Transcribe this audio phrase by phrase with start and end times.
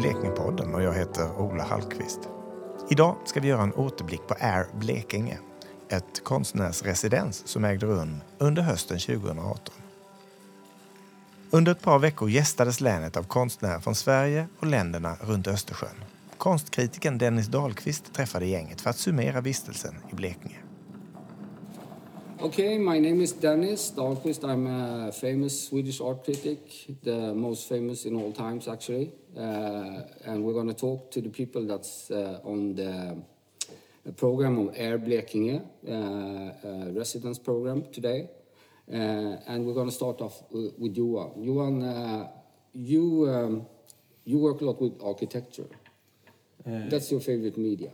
[0.00, 2.20] Blekingepodden och jag heter Ola Hallqvist.
[2.90, 5.38] Idag ska vi göra en återblick på Air Blekinge,
[5.88, 9.74] ett konstnärsresidens som ägde rum under hösten 2018.
[11.50, 16.04] Under ett par veckor gästades länet av konstnärer från Sverige och länderna runt Östersjön.
[16.36, 20.58] Konstkritikern Dennis Dahlqvist träffade gänget för att summera vistelsen i Blekinge.
[22.42, 24.42] Okay, my name is Dennis Dahlqvist.
[24.42, 26.58] I'm a famous Swedish art critic,
[27.04, 29.10] the most famous in all times, actually.
[29.36, 33.22] Uh, and we're going to talk to the people that's uh, on the
[34.16, 38.28] program of Air Blekinge, uh, uh residence program today.
[38.92, 41.32] Uh, and we're going to start off with Johan.
[41.40, 42.28] Johan, uh,
[42.72, 43.66] you, um,
[44.24, 45.68] you work a lot with architecture.
[46.64, 47.90] that's your favorite media.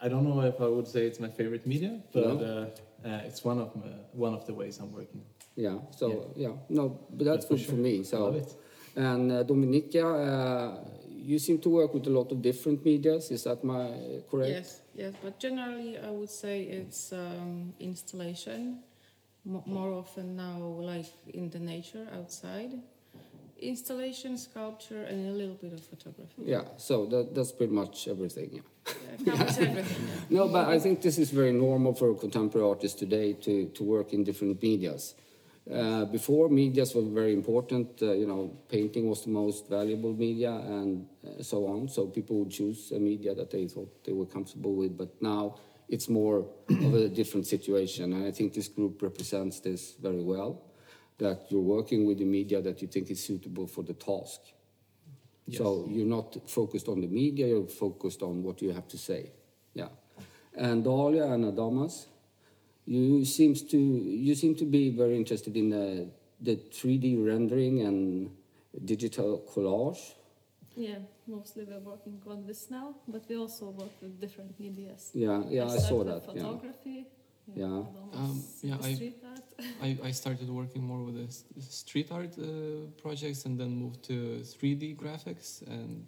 [0.00, 2.70] I don't know if I would say it's my favorite media, but no?
[3.04, 5.22] uh, it's one of my, one of the ways I'm working.
[5.56, 5.78] Yeah.
[5.90, 6.54] So yeah, yeah.
[6.68, 7.74] no, but that's good for, sure.
[7.74, 8.04] for me.
[8.04, 8.46] So
[8.96, 13.30] and uh, Dominika, uh, you seem to work with a lot of different medias.
[13.30, 13.90] Is that my
[14.30, 14.50] correct?
[14.50, 15.14] Yes, yes.
[15.22, 18.82] But generally, I would say it's um, installation.
[19.46, 20.58] M more often now,
[20.92, 22.72] like in the nature outside
[23.60, 26.42] installation, sculpture, and a little bit of photography.
[26.44, 28.50] Yeah, so that, that's pretty much everything.
[28.52, 29.76] Yeah, yeah everything.
[29.76, 30.38] Yeah.
[30.38, 33.84] no, but I think this is very normal for a contemporary artist today to, to
[33.84, 35.14] work in different medias.
[35.70, 38.00] Uh, before, medias were very important.
[38.00, 41.88] Uh, you know, painting was the most valuable media, and uh, so on.
[41.88, 44.96] So people would choose a media that they thought they were comfortable with.
[44.96, 45.56] But now
[45.88, 50.62] it's more of a different situation, and I think this group represents this very well
[51.18, 54.40] that you're working with the media that you think is suitable for the task.
[55.46, 55.58] Yes.
[55.58, 59.32] So you're not focused on the media, you're focused on what you have to say.
[59.74, 59.88] Yeah.
[60.54, 62.06] And Dahlia and Adamas,
[62.88, 66.08] you seems to you seem to be very interested in the,
[66.40, 68.30] the 3D rendering and
[68.84, 70.14] digital collage.
[70.74, 75.10] Yeah, mostly we're working on this now, but we also work with different medias.
[75.12, 76.24] Yeah, yeah, I, I saw that.
[76.24, 77.06] Photography.
[77.54, 77.66] Yeah.
[77.66, 77.82] Yeah.
[78.14, 79.12] Um, yeah, I,
[79.82, 82.44] I, I, started working more with the street art uh,
[83.02, 86.04] projects and then moved to 3D graphics, and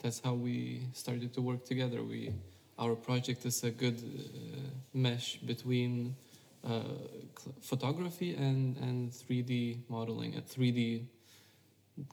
[0.00, 2.02] that's how we started to work together.
[2.02, 2.32] We
[2.82, 4.58] our project is a good uh,
[4.92, 6.16] mesh between
[6.64, 6.80] uh,
[7.60, 11.04] photography and, and 3D modeling, a 3D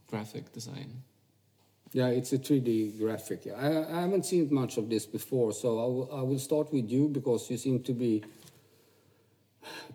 [0.07, 1.01] graphic design.
[1.91, 3.47] Yeah, it's a 3D graphic.
[3.57, 7.49] I, I haven't seen much of this before, so I will start with you because
[7.49, 8.23] you seem to be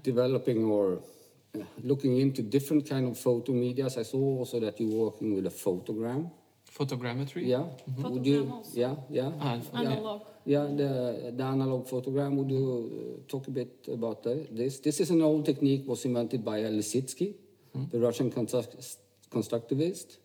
[0.03, 0.99] developing or
[1.55, 3.97] uh, looking into different kind of photo medias.
[3.97, 6.31] I saw also that you're working with a photogram.
[6.77, 7.47] Photogrammetry?
[7.47, 7.61] Yeah.
[7.63, 8.11] Mm -hmm.
[8.11, 9.33] Would you, yeah, yeah.
[9.39, 10.23] Ah, analog.
[10.45, 10.91] Yeah, the,
[11.37, 12.37] the analog photogram.
[12.37, 14.81] Would you uh, talk a bit about this?
[14.81, 17.35] This is an old technique was invented by Lissitzky,
[17.73, 18.31] mm the Russian
[19.31, 20.19] constructivist,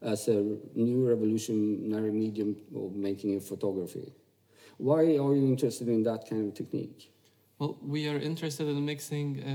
[0.00, 0.38] as a
[0.74, 4.12] new revolutionary medium of making a photography.
[4.76, 7.10] Why are you interested in that kind of technique?
[7.58, 9.46] Well, we are interested in mixing uh,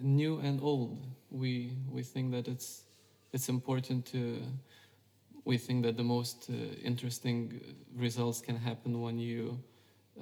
[0.00, 0.98] new and old.
[1.30, 1.52] We
[1.94, 2.84] we think that it's
[3.32, 4.18] it's important to.
[5.46, 6.54] We think that the most uh,
[6.90, 7.60] interesting
[7.96, 9.58] results can happen when you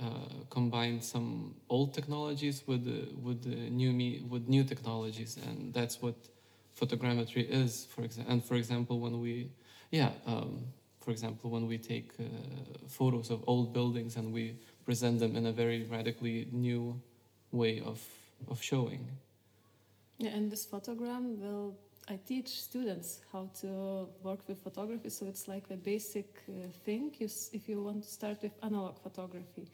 [0.01, 2.87] uh, combine some old technologies with
[3.27, 3.41] with
[3.81, 6.15] new me with new technologies, and that's what
[6.79, 7.87] photogrammetry is.
[7.93, 9.51] For example, and for example, when we
[9.91, 10.13] yeah.
[10.27, 10.67] Um,
[11.05, 12.25] for example, when we take uh,
[12.89, 16.99] photos of old buildings and we present them in a very radically new
[17.53, 18.01] way of,
[18.49, 19.07] of showing.
[20.19, 25.49] Yeah, and this photogram will I teach students how to work with photography, so it's
[25.49, 27.13] like a basic uh, thing.
[27.19, 29.67] You, if you want to start with analog photography,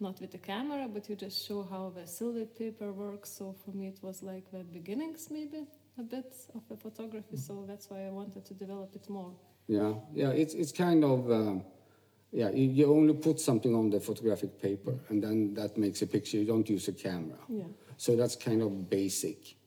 [0.00, 3.30] not with the camera, but you just show how the silver paper works.
[3.30, 5.66] So for me, it was like the beginnings, maybe
[5.98, 7.36] a bit of the photography.
[7.36, 9.32] So that's why I wanted to develop it more.
[9.68, 11.30] Yeah, yeah, it's it's kind of.
[11.30, 11.64] Um,
[12.30, 16.06] yeah, you, you, only put something on the photographic paper, and then that makes a
[16.06, 16.36] picture.
[16.36, 17.38] You don't use a camera.
[17.48, 17.64] Yeah.
[17.96, 19.57] So that's kind of basic.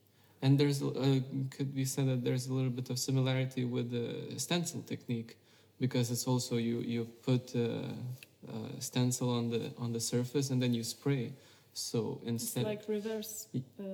[0.44, 1.20] And there's uh,
[1.56, 5.36] could be said that there's a little bit of similarity with the stencil technique,
[5.78, 7.84] because it's also you you put a,
[8.48, 11.32] a stencil on the on the surface and then you spray.
[11.74, 13.46] So instead, it's like reverse.
[13.54, 13.84] Uh,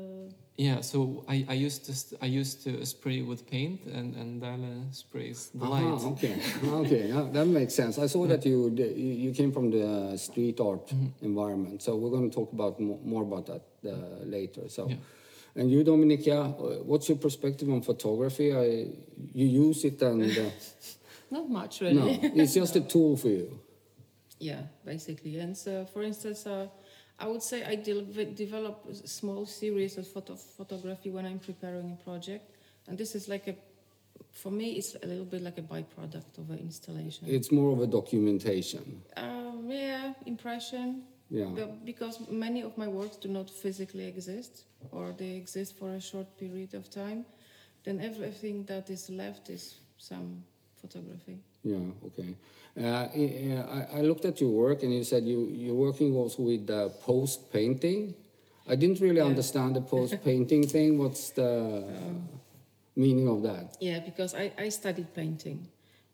[0.56, 0.81] yeah.
[0.81, 1.93] So I, I used to
[2.23, 6.03] I used to spray with paint, and and Dale sprays the uh-huh, light.
[6.12, 6.35] Okay.
[6.65, 7.09] okay.
[7.09, 7.99] Yeah, that makes sense.
[7.99, 11.27] I saw that you you came from the street art mm-hmm.
[11.27, 11.83] environment.
[11.83, 14.69] So we're going to talk about more, more about that uh, later.
[14.69, 14.89] So.
[14.89, 14.97] Yeah.
[15.59, 18.55] And you, Dominika, uh, what's your perspective on photography?
[18.55, 18.87] I,
[19.35, 20.31] you use it and.
[20.31, 20.51] Uh,
[21.31, 21.95] Not much, really.
[21.95, 23.59] No, it's just a tool for you.
[24.39, 25.39] Yeah, basically.
[25.41, 26.69] And so, for instance, uh,
[27.19, 31.99] I would say I de- develop a small series of photo- photography when I'm preparing
[32.01, 32.45] a project,
[32.87, 33.57] and this is like a
[34.33, 37.27] for me, it's a little bit like a byproduct of an installation.
[37.29, 39.03] It's more of a documentation.
[39.17, 41.03] Um, yeah, impression.
[41.31, 41.47] Yeah.
[41.55, 46.01] But because many of my works do not physically exist, or they exist for a
[46.01, 47.27] short period of time,
[47.85, 50.43] then everything that is left is some
[50.81, 51.39] photography.
[51.65, 52.35] Yeah, okay.
[52.81, 53.09] Uh,
[53.93, 56.89] I, I looked at your work and you said you, you're working also with uh,
[57.05, 58.15] post painting.
[58.69, 59.27] I didn't really Yeah.
[59.27, 60.99] understand the post painting thing.
[60.99, 61.85] What's the
[62.97, 63.77] meaning of that?
[63.81, 65.69] Yeah, because I, I studied painting,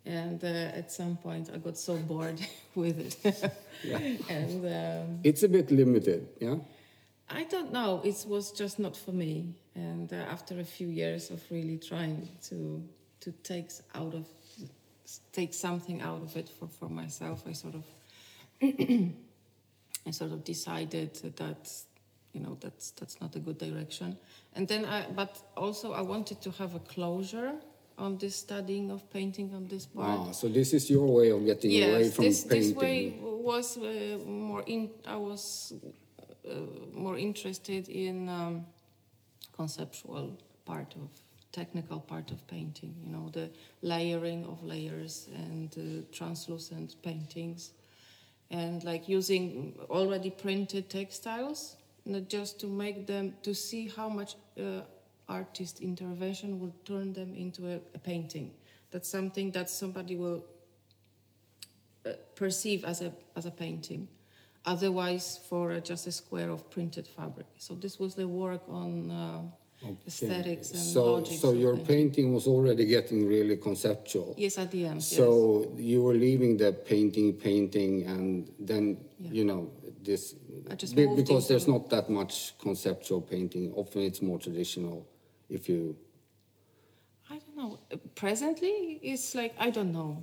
[0.06, 0.46] and uh,
[0.78, 2.40] at some point I got so bored
[2.74, 3.52] with it,
[3.82, 3.98] Yeah.
[4.28, 6.56] and um, It's a bit limited, yeah?
[7.30, 8.00] I don't know.
[8.04, 9.54] It was just not for me.
[9.74, 12.82] And uh, after a few years of really trying to
[13.20, 14.26] to take out of
[15.32, 17.84] take something out of it for, for myself, I sort of
[20.06, 21.70] I sort of decided that
[22.32, 24.16] you know that's that's not a good direction.
[24.54, 27.52] And then I but also I wanted to have a closure
[27.98, 30.28] on this studying of painting on this part.
[30.28, 32.68] Ah, so this is your way of getting away Yes, from this, painting.
[32.68, 34.90] this way was uh, more in.
[35.06, 35.72] I was
[36.48, 36.54] uh,
[36.92, 38.66] more interested in um,
[39.52, 41.08] conceptual part of
[41.52, 42.94] technical part of painting.
[43.04, 43.48] You know, the
[43.82, 47.72] layering of layers and uh, translucent paintings,
[48.50, 54.34] and like using already printed textiles, not just to make them to see how much
[54.58, 54.80] uh,
[55.28, 58.50] artist intervention will turn them into a, a painting.
[58.90, 60.44] That's something that somebody will
[62.06, 64.08] uh, perceive as a as a painting.
[64.66, 67.46] Otherwise, for uh, just a square of printed fabric.
[67.58, 69.40] So this was the work on uh,
[69.82, 69.96] Okay.
[70.06, 71.86] aesthetics and so, logics So your painting.
[71.86, 74.34] painting was already getting really conceptual.
[74.38, 75.02] Yes, at the end.
[75.02, 79.32] So you were leaving the painting, painting, and then Yeah.
[79.32, 79.70] you know
[80.02, 80.36] this
[80.70, 83.72] I just be- because there's not that much conceptual painting.
[83.74, 85.06] Often it's more traditional.
[85.50, 85.96] If you.
[87.30, 87.78] I don't know.
[87.92, 90.22] Uh, Presently, it's like I don't know.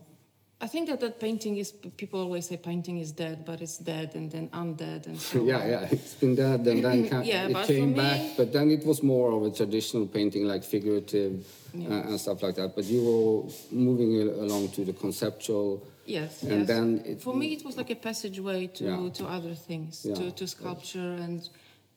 [0.63, 1.71] I think that that painting is.
[1.97, 5.65] People always say painting is dead, but it's dead and then undead and so yeah
[5.65, 8.37] yeah it's been dead and then Yeah, it came me- back.
[8.37, 11.45] But then it was more of a traditional painting, like figurative
[11.75, 12.75] uh, and stuff like that.
[12.75, 15.83] But you were moving along to the conceptual.
[16.05, 16.67] Yes, And yes.
[16.67, 19.09] then it- for me, it was like a passageway to, Yeah.
[19.13, 20.15] to other things, Yeah.
[20.15, 21.47] to, to sculpture and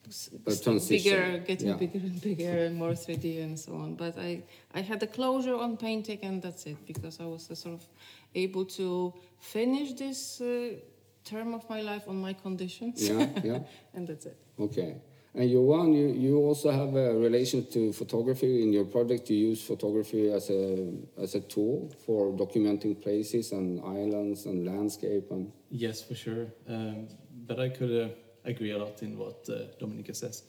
[0.07, 1.75] s- A s- bigger, getting yeah.
[1.75, 3.95] bigger and bigger and more 3D and so on.
[3.95, 4.43] But I,
[4.73, 7.87] I had a closure on painting and that's it because I was sort of
[8.33, 10.75] able to finish this uh,
[11.23, 13.07] term of my life on my conditions.
[13.09, 13.59] Yeah, yeah.
[13.93, 14.37] and that's it.
[14.59, 14.95] Okay.
[15.37, 18.63] And Johan, you, you also have a relation to photography.
[18.63, 23.81] In your project, you use photography as a, as a tool for documenting places and
[23.81, 25.29] islands and landscape.
[25.31, 26.47] And Yes, for sure.
[26.69, 27.09] Um,
[27.47, 28.09] but I could uh,
[28.45, 30.43] agree a lot in what uh, Dominika says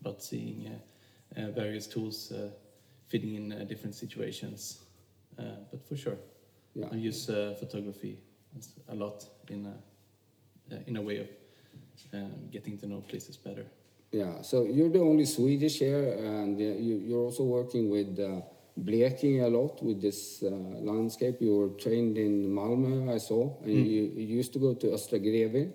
[0.00, 2.50] about seeing uh, uh, various tools uh,
[3.08, 4.80] fitting in uh, different situations.
[5.38, 6.16] Uh, but for sure,
[6.74, 8.18] yeah, I use uh, photography
[8.88, 11.28] a lot in a, uh, in a way of
[12.14, 13.66] um, getting to know places better.
[14.12, 14.42] yeah.
[14.42, 18.40] So you're the only Swedish here, and uh, you, you're also working with uh,
[18.78, 20.50] Blekinge a lot with this uh,
[20.90, 21.36] landscape.
[21.40, 23.86] You were trained in Malmö, I saw, and Mm.
[23.86, 25.70] you, you used to go to Östra Grevie.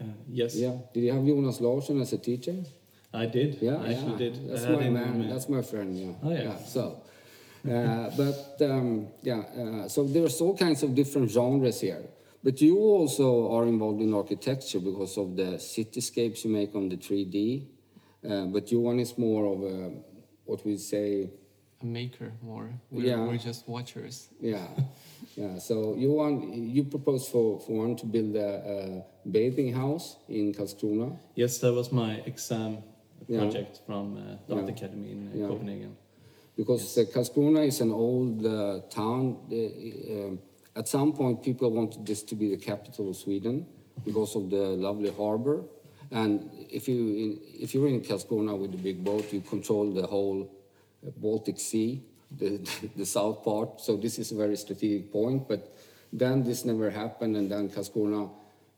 [0.00, 0.76] Uh, yes, Yeah.
[0.92, 2.56] Did you have Jonas Larsson as a teacher?
[3.12, 3.58] I did.
[3.62, 4.18] Yeah, I actually yeah.
[4.18, 4.48] did.
[4.48, 5.24] That's I had my him, man.
[5.26, 5.96] uh, That's my friend.
[5.98, 6.12] Yeah.
[6.22, 6.56] Oh, yeah.
[6.64, 7.02] So,
[7.68, 9.38] uh, but um, yeah.
[9.38, 12.02] Uh, so there's all kinds of different genres here.
[12.44, 16.96] But you also are involved in architecture because of the cityscapes you make on the
[16.96, 17.66] 3D.
[18.28, 19.92] Uh, but your one is more of a
[20.44, 21.30] what we say.
[21.82, 22.68] a maker more.
[22.90, 23.24] We're, Yeah.
[23.26, 24.28] we're just watchers.
[24.40, 24.66] Yeah,
[25.36, 25.58] yeah.
[25.58, 30.52] So you want you propose for, for one to build a, a bathing house in
[30.52, 31.16] Karlskrona.
[31.34, 32.78] Yes, that was my exam
[33.28, 33.40] Yeah.
[33.40, 34.74] project from uh, the Art Yeah.
[34.76, 35.48] Academy in uh, Yeah.
[35.48, 35.96] Copenhagen.
[36.56, 39.36] because uh, Karlskrona is an old uh, town.
[39.48, 39.62] The,
[40.10, 40.38] um
[40.76, 43.64] at some point, people wanted this to be the capital of Sweden
[44.04, 45.64] because of the lovely harbor.
[46.10, 50.06] And if you in, if you're in Karlskrona with the big boat, you control the
[50.06, 50.40] whole
[51.06, 52.02] uh, Baltic Sea,
[52.40, 52.60] the,
[52.96, 53.80] the south part.
[53.80, 55.48] So this is a very strategic point.
[55.48, 55.62] But
[56.12, 58.28] then this never happened, and then Karlskrona,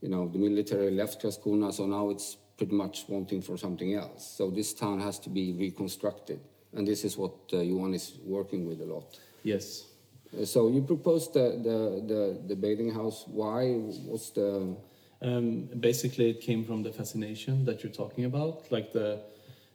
[0.00, 4.36] you know, the military left Karlskrona, so now it's pretty much wanting for something else.
[4.36, 6.40] So this town has to be reconstructed,
[6.74, 9.18] and this is what uh, Johan is working with a lot.
[9.42, 9.86] Yes.
[10.32, 11.78] Uh, So you proposed the, the,
[12.12, 13.24] the, the bathing house.
[13.26, 13.72] Why?
[14.06, 14.76] What's the...
[15.20, 19.18] Um, basically, it came from the fascination that you're talking about, like the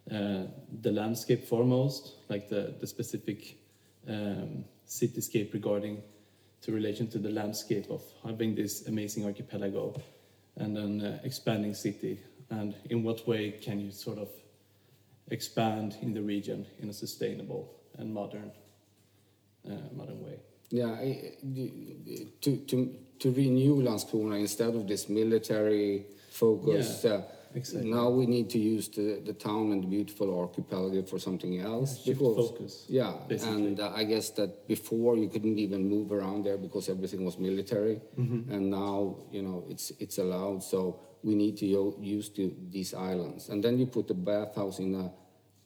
[0.09, 0.47] uh,
[0.81, 3.57] the landscape foremost, like the the specific
[4.07, 6.01] um, cityscape regarding
[6.61, 9.93] to relation to the landscape of having this amazing archipelago,
[10.57, 12.19] and an uh, expanding city,
[12.49, 14.29] and in what way can you sort of
[15.31, 18.51] expand in the region in a sustainable and modern
[19.65, 20.39] uh, modern way.
[20.69, 21.33] Yeah, I-
[22.41, 27.03] to, to, to renew Landskrona instead of this military focus.
[27.03, 27.21] Yeah, uh,
[27.55, 27.91] exactly.
[27.91, 31.97] Now we need to use the, the town and the beautiful archipelago for something else.
[32.03, 33.67] shift because- focus, Yeah, basically.
[33.67, 37.37] and uh, I guess that before you couldn't even move around there because everything was
[37.37, 38.51] military, Mm-hmm.
[38.53, 40.63] and now you know it's it's allowed.
[40.63, 44.79] So we need to yo- use the, these islands, and then you put the bathhouse
[44.79, 45.11] in a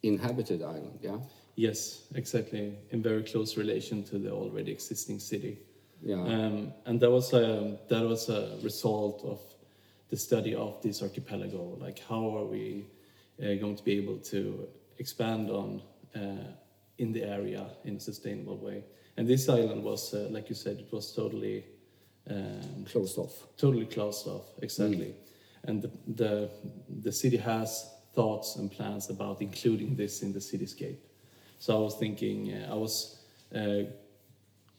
[0.04, 1.00] inhabited island.
[1.02, 1.18] Yeah,
[1.56, 5.58] Yes, exactly, in very close relation to the already existing city.
[6.04, 6.22] yeah.
[6.22, 9.40] Um, and that was a that was a result of
[10.10, 11.78] the study of this archipelago.
[11.80, 12.88] Like, how are we
[13.42, 14.68] uh, going to be able to
[15.00, 15.82] expand on
[16.16, 16.52] uh,
[16.98, 18.84] in the area in a sustainable way?
[19.18, 21.66] And this island was, uh, like you said, it was totally
[22.30, 23.48] um, Closed off.
[23.58, 25.16] totally closed off exactly
[25.64, 26.50] and the, the
[27.04, 30.98] the city has thoughts and plans about including this in the cityscape
[31.60, 33.20] so i was thinking uh, i was
[33.56, 33.84] uh,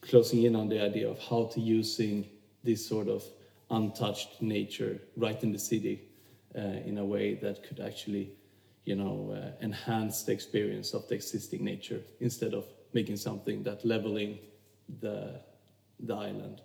[0.03, 2.27] closing in on the idea of how to using
[2.65, 3.23] this sort of
[3.71, 6.03] untouched nature right in the city
[6.57, 8.31] uh, in a way that could actually
[8.85, 13.85] you know uh, enhance the experience of the existing nature instead of making something that
[13.85, 14.39] leveling
[15.01, 15.41] the
[16.01, 16.63] the island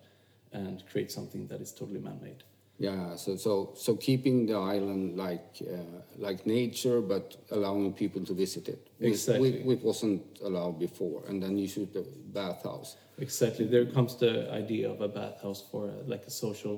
[0.52, 2.42] and create something that is totally man-made
[2.78, 8.34] Yeah, so so so keeping the island like uh, like nature, but allowing people to
[8.34, 8.80] visit it.
[8.98, 9.62] which- Exactly.
[9.68, 12.96] Which, wasn't allowed before, and then you shoot the bathhouse.
[13.18, 13.66] Exactly.
[13.74, 14.32] There comes the
[14.62, 16.76] idea of a bathhouse for a, like a social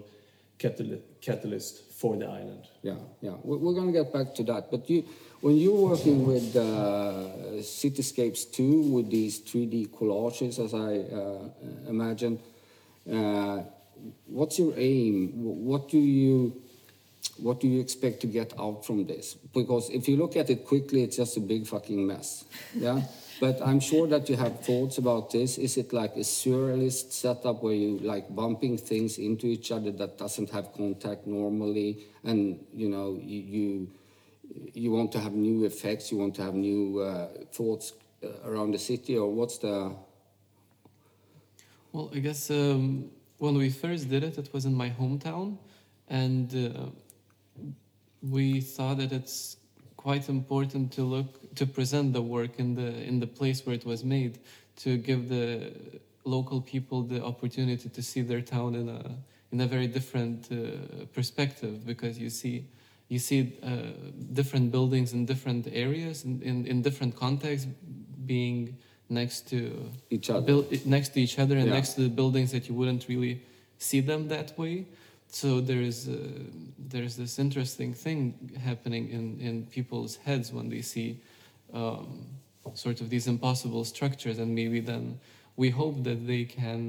[0.58, 2.64] catalyst, catalyst for the island.
[2.82, 3.34] Yeah, yeah.
[3.42, 4.70] We- We're going to get back to that.
[4.70, 5.04] But you,
[5.40, 12.38] when you're working with uh, Cityscapes 2, with these 3D collages, as I uh, imagine,
[13.10, 13.62] uh,
[14.26, 15.32] what's your aim?
[15.34, 16.62] What do you
[17.38, 19.34] what do you expect to get out from this?
[19.34, 22.44] Because if you look at it quickly, it's just a big fucking mess.
[22.74, 23.02] Yeah.
[23.38, 25.58] But I'm sure that you have thoughts about this.
[25.58, 30.16] Is it like a surrealist setup where you like bumping things into each other that
[30.16, 33.88] doesn't have contact normally, and you know you you,
[34.72, 37.92] you want to have new effects, you want to have new uh, thoughts
[38.24, 39.94] uh, around the city, or what's the?
[41.92, 45.58] Well, I guess um, when we first did it, it was in my hometown,
[46.08, 46.86] and uh,
[48.22, 49.55] we thought that it's
[50.06, 51.28] quite important to look
[51.60, 54.34] to present the work in the in the place where it was made,
[54.84, 55.72] to give the
[56.36, 59.02] local people the opportunity to see their town in a
[59.52, 60.56] in a very different uh,
[61.16, 62.56] perspective because you see
[63.08, 63.68] you see uh,
[64.40, 67.66] different buildings in different areas in, in, in different contexts
[68.32, 68.76] being
[69.08, 69.58] next to
[70.16, 70.46] each other?
[70.50, 70.64] build
[70.96, 71.78] next to each other and Yeah.
[71.78, 73.34] next to the buildings that you wouldn't really
[73.88, 74.74] see them that way.
[75.40, 76.16] So there's uh,
[76.78, 78.18] there's this interesting thing
[78.68, 81.20] happening in, in people's heads when they see
[81.74, 82.24] um,
[82.72, 85.20] sort of these impossible structures, and maybe then
[85.56, 86.82] we hope that they can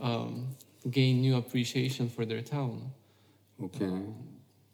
[0.00, 0.56] uh, um,
[0.90, 2.90] gain new appreciation for their town.
[3.62, 3.92] Okay.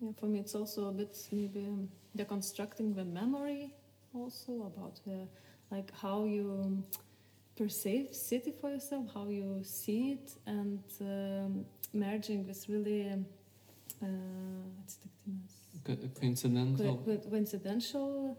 [0.01, 3.75] Yeah, for me, it's also a bit maybe um, deconstructing the memory,
[4.15, 5.27] also about the,
[5.73, 6.85] like how you
[7.57, 13.27] perceive city for yourself, how you see it, and um, merging with really um,
[14.03, 14.07] uh,
[15.87, 16.85] Co- Coincidental.
[16.87, 18.37] co- co- coincidental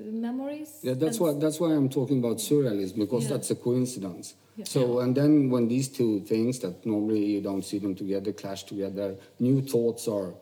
[0.00, 0.78] uh, memories.
[0.82, 3.30] Yeah, that's why that's why I'm talking about surrealism because Yeah.
[3.36, 4.34] that's a coincidence.
[4.56, 4.64] Yeah.
[4.66, 8.64] So and then when these two things that normally you don't see them together clash
[8.64, 10.34] together, new thoughts are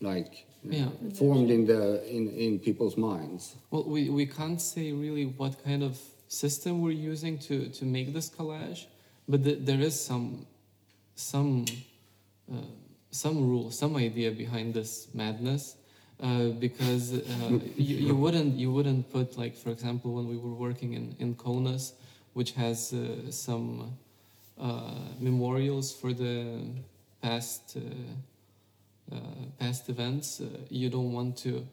[0.00, 0.88] like Yeah.
[1.14, 3.54] formed in the in, in people's minds.
[3.70, 8.12] Well, we, we can't say really what kind of system we're using to, to make
[8.12, 8.86] this collage,
[9.28, 10.46] but th- there is some
[11.14, 11.64] some
[13.10, 15.76] some rule, some idea behind this madness,
[16.20, 17.20] uh, because uh,
[17.76, 21.34] you, you wouldn't you wouldn't put like for example when we were working in in
[21.34, 21.92] Kaunas,
[22.32, 23.96] which has uh, some
[24.58, 26.60] uh, memorials for the
[27.22, 27.76] past.
[27.76, 27.80] Uh,
[29.12, 29.16] uh,
[29.58, 31.66] past events, uh, you don't want to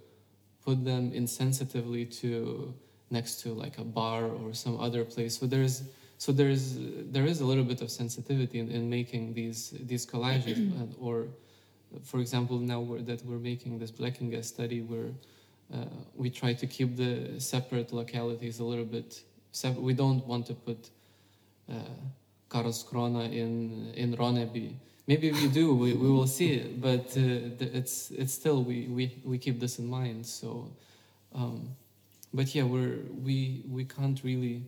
[0.65, 2.73] put them insensitively to
[3.09, 5.39] next to like a bar or some other place.
[5.39, 5.83] So there's
[6.21, 6.75] so there's
[7.15, 10.59] there is a little bit of sensitivity in, in making these these collages,
[11.01, 11.15] or
[12.03, 15.09] for example, now we're, that we're making this black and Blekinge study, where
[15.73, 19.23] uh, we try to keep the separate localities a little bit.
[19.51, 20.91] Sep- we don't want to put
[21.67, 21.97] uh,
[22.51, 24.75] Karlskrona in in Ronneby.
[25.07, 25.73] Maybe we do.
[25.73, 29.79] We, we will see it, but uh, it's it's still we, we, we keep this
[29.79, 30.27] in mind.
[30.27, 30.69] So,
[31.33, 31.75] um,
[32.31, 34.61] but yeah, we're we we can't really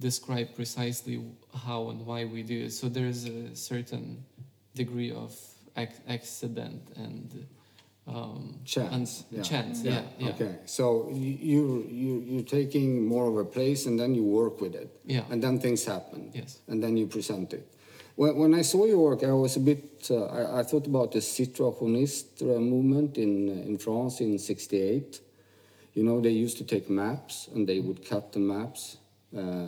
[0.00, 1.22] describe precisely
[1.64, 2.72] how and why we do it.
[2.72, 4.24] So there is a certain
[4.74, 5.36] degree of
[5.76, 7.46] ac- accident and
[8.06, 9.42] um, Chance, and yeah.
[9.42, 9.82] chance.
[9.82, 14.14] Yeah, yeah, Okay, so you, you, you, you're taking more of a place and then
[14.14, 14.90] you work with it.
[15.04, 15.22] Yeah.
[15.30, 16.30] And then things happen.
[16.34, 16.58] Yes.
[16.66, 17.66] And then you present it.
[18.16, 21.12] When, when I saw your work, I was a bit, uh, I, I thought about
[21.12, 25.20] the Situationist uh, movement in, in France in 68.
[25.94, 28.96] You know, they used to take maps and they would cut the maps.
[29.36, 29.66] Uh,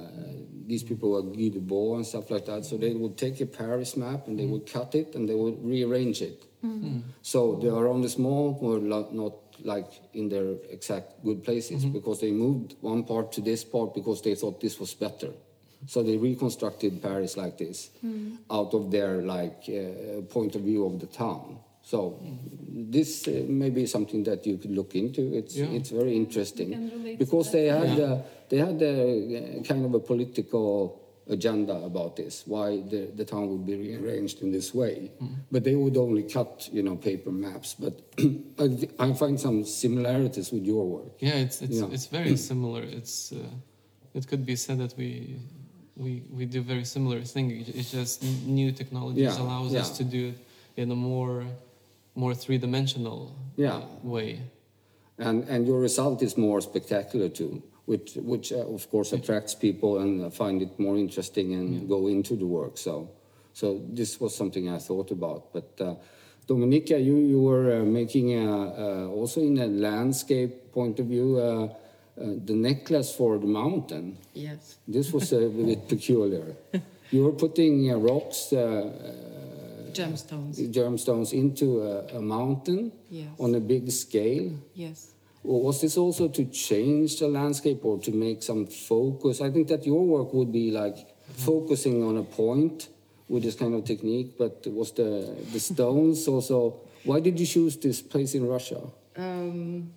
[0.66, 2.64] these people were Guy Debord and stuff like that.
[2.64, 5.64] So they would take a Paris map and they would cut it and they would
[5.64, 6.44] rearrange it.
[7.22, 12.74] So the arrondissements were lo- not like in their exact good places because they moved
[12.80, 15.30] one part to this part because they thought this was better.
[15.86, 17.90] So they reconstructed Paris like this
[18.50, 21.58] out of their like uh, point of view of the town.
[21.92, 22.00] So
[22.92, 25.20] this uh, may be something that you could look into.
[25.38, 25.76] It's Yeah.
[25.78, 28.12] it's very interesting can relate to because they had Yeah.
[28.12, 28.18] uh,
[28.50, 30.66] they had a uh, kind of a political
[31.36, 34.96] agenda about this, why the, the town would be rearranged in this way.
[35.54, 37.70] But they would only cut, you know, paper maps.
[37.84, 37.94] But
[38.64, 38.66] I,
[39.06, 41.12] I find some similarities with your work.
[41.28, 41.94] Yeah, it's it's Yeah.
[41.94, 42.82] it's very similar.
[42.98, 45.10] It's uh, it could be said that we
[46.04, 47.46] we we do very similar thing.
[47.80, 48.14] It's just
[48.58, 50.38] new technologies Yeah, allows us to do it
[50.82, 51.44] in a more
[52.14, 53.82] more three dimensional Yeah.
[54.02, 54.40] way.
[55.18, 59.98] And, and your result is more spectacular too, which, which uh, of course attracts people
[59.98, 62.76] and find it more interesting and go into the work.
[62.78, 63.10] So,
[63.52, 65.52] so this was something I thought about.
[65.52, 65.94] But uh,
[66.48, 71.38] Dominika, you, you were uh, making a, uh, also in a landscape point of view
[71.38, 71.68] uh, uh,
[72.44, 74.18] the necklace for the mountain.
[74.34, 74.76] Yes.
[74.88, 76.56] This was a bit peculiar.
[77.10, 78.52] You were putting uh, rocks,
[79.94, 80.72] Gemstones.
[80.72, 83.28] gemstones into a, a mountain Yes.
[83.38, 84.52] on a big scale.
[84.74, 85.12] Yes.
[85.42, 89.40] Well, Was this also to change the landscape or to make some focus?
[89.40, 90.96] I think that your work would be like
[91.36, 92.88] focusing on a point
[93.28, 96.80] with this kind of technique, but was the, the stones also.
[97.04, 98.80] Why did you choose this place in Russia?
[99.16, 99.90] Um,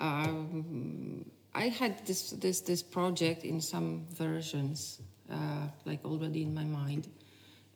[0.00, 6.64] um, I had this, this, this project in some versions, uh, like already in my
[6.64, 7.08] mind.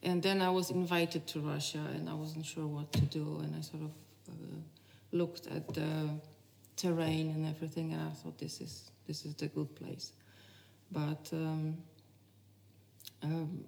[0.03, 3.39] And then I was invited to Russia and I wasn't sure what to do.
[3.43, 3.91] And I sort of
[4.29, 4.33] uh,
[5.11, 6.09] looked at the
[6.77, 10.13] terrain and everything and I thought this is, this is the good place.
[10.91, 11.77] But um,
[13.23, 13.65] um,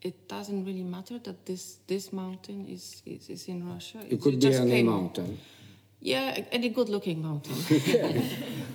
[0.00, 3.98] it doesn't really matter that this, this mountain is, is, is in Russia.
[4.08, 5.38] It could be just any came- mountain.
[6.00, 7.54] yeah, any good-looking mountain.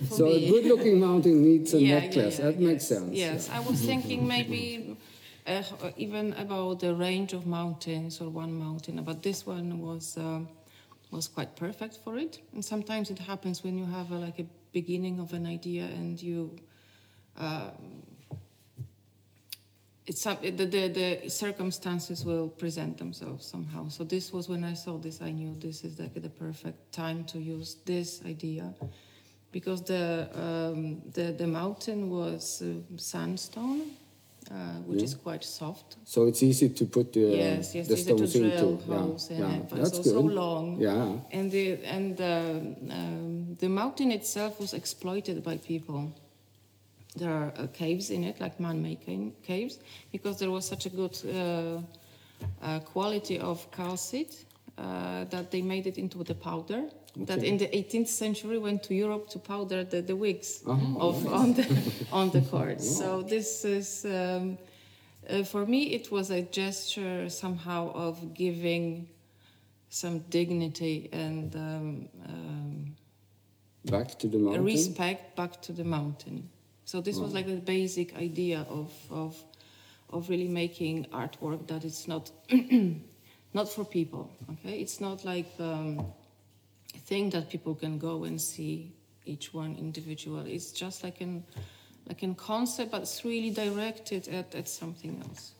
[0.10, 2.38] So a good-looking mountain needs a Yeah, necklace.
[2.38, 3.10] yeah, that makes sense.
[3.12, 4.93] Yes, I was thinking maybe
[5.46, 5.62] uh,
[5.96, 10.48] even about the range of mountains or one mountain, but this one was um,
[11.10, 12.40] was quite perfect for it.
[12.52, 16.20] And sometimes it happens when you have a, like a beginning of an idea and
[16.20, 16.56] you.
[17.36, 18.02] Um,
[20.06, 23.88] it's some, the, the, the circumstances will present themselves somehow.
[23.88, 27.24] So this was when I saw this, I knew this is like the perfect time
[27.24, 28.74] to use this idea,
[29.50, 33.92] because the um, the, the mountain was uh, sandstone,
[34.50, 34.54] uh,
[34.86, 35.96] which is quite soft.
[36.04, 38.92] So it's easy to put the, yes, yes, the easy to stones drill into.
[38.92, 39.56] holes yeah, in yeah.
[39.56, 40.16] it, but That's it's good.
[40.16, 40.80] also so long.
[40.80, 41.38] Yeah.
[41.38, 46.12] And the and the um, the mountain itself was exploited by people.
[47.16, 49.00] There are uh, caves in it, like man-made
[49.42, 49.78] caves,
[50.10, 51.80] because there was such a good uh,
[52.60, 54.44] uh, quality of calcite
[54.76, 56.90] uh, that they made it into the powder.
[57.16, 61.26] That in the 18th century went to Europe to powder the, the wigs Oh, of
[61.32, 61.64] on the
[62.12, 62.96] on the cords.
[62.98, 64.04] So this is.
[64.04, 64.58] Um,
[65.30, 69.08] uh, for me, it was a gesture somehow of giving
[69.88, 72.96] some dignity and um, um,
[73.86, 74.64] Back to the mountain.
[74.64, 76.48] respect back to the mountain.
[76.84, 79.36] So this was like the basic idea of of
[80.10, 82.30] of really making artwork that it's not
[83.54, 84.30] not for people.
[84.52, 86.12] Okay, it's not like um,
[86.98, 88.92] thing that people can go and see
[89.26, 90.44] each one individual.
[90.46, 91.44] It's just like an
[92.08, 95.52] like in concept, but it's really directed at, at something else.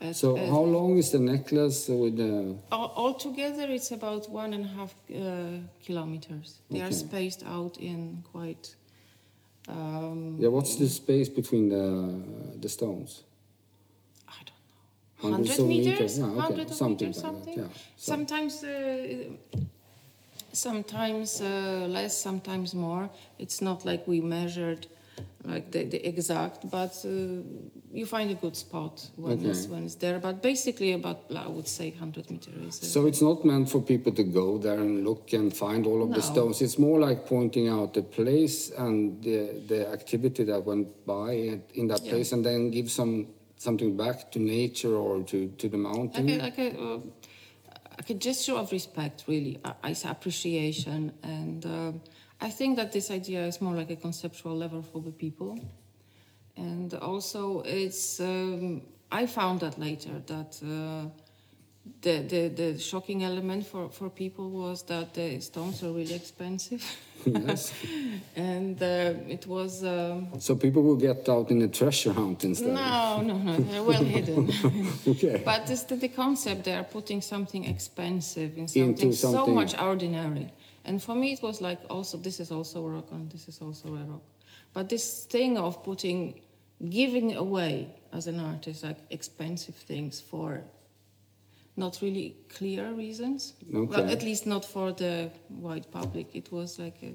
[0.00, 2.56] At- So at- how long is the necklace with the?
[2.70, 6.60] all, altogether, it's about one and a half uh, kilometers.
[6.70, 8.76] They are spaced out in quite.
[9.68, 11.84] Um, Yeah, what's the space between the
[12.60, 13.22] the stones?
[14.28, 15.38] I don't know.
[15.38, 15.98] 100 100 meters?
[15.98, 17.58] meters, yeah, okay, 100 something meters, like that, something?
[17.58, 18.68] yeah, so- Sometimes, uh,
[20.52, 23.10] sometimes uh, less, sometimes more.
[23.38, 24.86] It's not like we measured
[25.44, 27.08] like the, the exact, but uh,
[27.92, 29.72] you find a good spot when, it's, Okay.
[29.74, 30.18] when it's there.
[30.20, 32.78] But basically, about I would say 100 meters.
[32.80, 36.14] So it's not meant for people to go there and look and find all of
[36.14, 36.62] the stones.
[36.62, 41.32] It's more like pointing out the place and the, the activity that went by
[41.74, 42.12] in- that Yeah.
[42.12, 46.26] place, and then give some something back to nature or to, to the mountain.
[46.26, 46.98] like a, like a, uh,
[48.10, 52.00] a gesture of respect, really, uh, is appreciation, and um
[52.40, 55.58] I think that this idea is more like a conceptual level for the people,
[56.56, 58.18] and also it's.
[58.20, 60.60] Um, I found that later that.
[60.62, 61.08] Uh,
[62.02, 66.84] the, the, the shocking element for, for people was that the stones are really expensive.
[67.24, 67.72] Yes.
[68.36, 69.82] and uh, it was.
[69.84, 72.72] Um, So people will get out in a treasure hunt instead.
[72.74, 74.50] no, no, no, they're well hidden.
[75.06, 75.42] Okay.
[75.44, 79.78] but it's the, the concept they are putting something expensive in something, Into so much
[79.80, 80.52] ordinary.
[80.84, 83.88] And for me, it was like also this is also rock and this is also
[83.88, 84.22] a rock.
[84.72, 86.40] But this thing of putting,
[86.88, 90.62] giving away as an artist, like expensive things for
[91.76, 93.54] not really clear reasons.
[93.70, 96.34] Well, at least not for the wide public.
[96.34, 97.14] It was like a,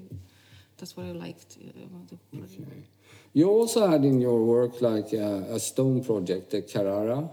[0.76, 2.60] that's what I liked uh, about the project.
[2.68, 2.82] Okay.
[3.34, 7.28] You also had in your work like uh, a stone project, the Carrara,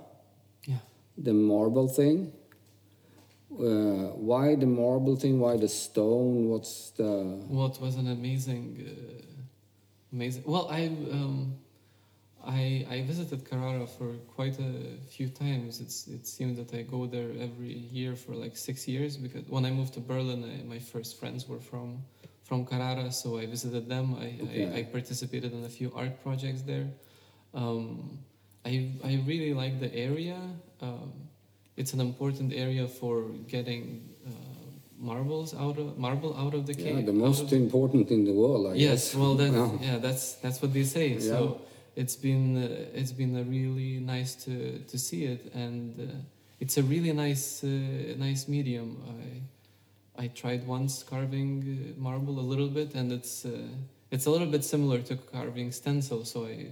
[0.65, 0.77] Yeah.
[1.17, 2.31] the marble thing.
[3.51, 5.39] Uh, why the marble thing?
[5.39, 6.49] Why the stone?
[6.49, 9.23] What's the Well, it was an amazing, uh,
[10.11, 10.43] amazing.
[10.45, 11.55] Well, I um,
[12.47, 14.71] I I visited Carrara for quite a
[15.09, 15.79] few times.
[15.81, 19.65] It's it seemed that I go there every year for like six years because when
[19.65, 22.03] I moved to Berlin, I, my first friends were from
[22.43, 24.15] from Carrara, so I visited them.
[24.15, 24.71] I, Okay.
[24.75, 26.87] I, I participated in a few art projects there.
[27.53, 28.19] Um,
[28.65, 30.39] I I really like the area.
[30.81, 31.11] Um,
[31.77, 33.15] it's an important area for
[33.47, 34.09] getting.
[34.25, 34.31] Uh,
[34.97, 36.95] marbles out of marble out of the cave.
[36.99, 38.63] yeah, the most important in the world?
[38.71, 39.15] I yes guess.
[39.15, 39.71] well that, Yeah.
[39.87, 41.19] yeah that's that's what they say Yeah.
[41.19, 41.37] so
[41.95, 46.03] it's been uh, it's been a really nice to to see it and uh,
[46.59, 48.89] it's a really nice uh, nice medium
[50.17, 53.51] i i tried once carving uh, marble a little bit and it's uh,
[54.11, 56.67] it's a little bit similar to carving stencil so i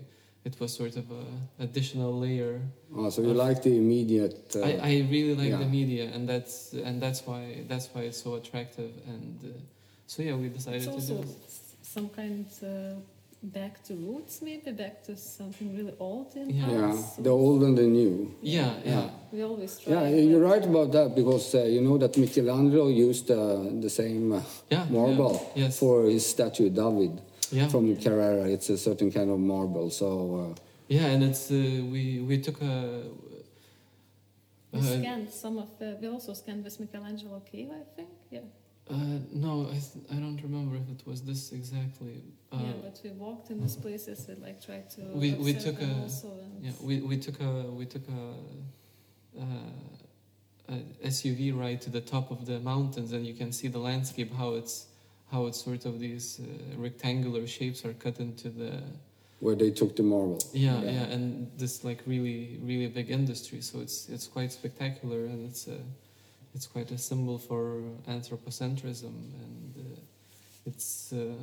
[0.46, 1.24] it was sort of a
[1.64, 2.60] additional layer
[2.96, 4.56] Oh, so you like the immediate?
[4.56, 8.22] Uh, I, I really like the media and that's and that's why that's why it's
[8.22, 9.48] so attractive and uh,
[10.06, 11.52] so yeah we decided It's to also do it.
[11.96, 12.68] some kind uh,
[13.44, 16.72] back to roots, maybe back to something really old in Yeah.
[16.72, 18.34] yeah, the old and the new.
[18.42, 19.94] yeah yeah We always try.
[19.94, 23.38] Yeah, you're right about that because uh, you know that Michelangelo used uh,
[23.82, 25.80] the same uh, Yeah, marble yeah, yes.
[25.80, 27.20] for his statue David
[27.52, 27.68] Yeah.
[27.70, 28.48] from Carrara.
[28.50, 29.90] It's a certain kind of marble.
[29.90, 30.08] So
[30.40, 30.56] uh,
[30.88, 31.56] Yeah, and it's uh,
[31.94, 33.04] we we took a.
[34.72, 35.98] We uh, scanned some of the.
[36.02, 38.10] We also scanned this Michelangelo cave, I think.
[38.32, 38.46] Yeah.
[38.90, 42.16] uh, no, I th- I don't remember if it was this exactly.
[42.54, 44.28] Uh, yeah, but we walked in these places.
[44.28, 45.02] We like tried to.
[45.02, 46.28] We- we took them a- Also
[46.62, 52.32] yeah, we we took a we took a, uh, a SUV ride to the top
[52.32, 54.88] of the mountains, and you can see the landscape how it's
[55.32, 56.46] how it's sort of these uh,
[56.78, 58.72] rectangular shapes are cut into the
[59.40, 60.40] where they took the marble.
[60.54, 65.50] yeah, yeah and this like really really big industry so it's it's quite spectacular and
[65.50, 65.80] it's a
[66.56, 69.14] it's quite a symbol for anthropocentrism
[69.44, 70.00] and uh,
[70.70, 71.34] it's uh,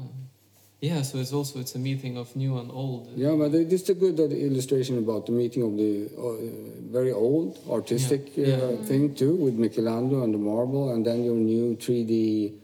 [0.80, 3.94] yeah so it's also it's a meeting of new and old Yeah, but it's a
[3.94, 8.54] good illustration about the meeting of the uh, very old artistic Yeah, yeah.
[8.56, 12.54] Uh, thing too, with Michelangelo and the marble, and then your new 3D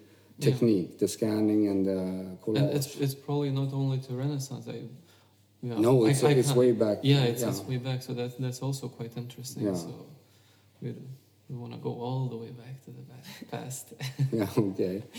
[0.40, 1.98] technique, the scanning and the
[2.42, 2.58] collage.
[2.62, 4.80] and it's it's probably not only to renaissance i
[5.62, 6.98] yeah, no, it's, I it's way back.
[7.02, 9.74] yeah it's, it's way back so that that's also quite interesting Yeah.
[9.74, 9.90] so
[10.82, 10.88] we,
[11.48, 13.04] we want to go all the way back to the
[13.52, 13.84] past
[14.32, 15.02] yeah, okay.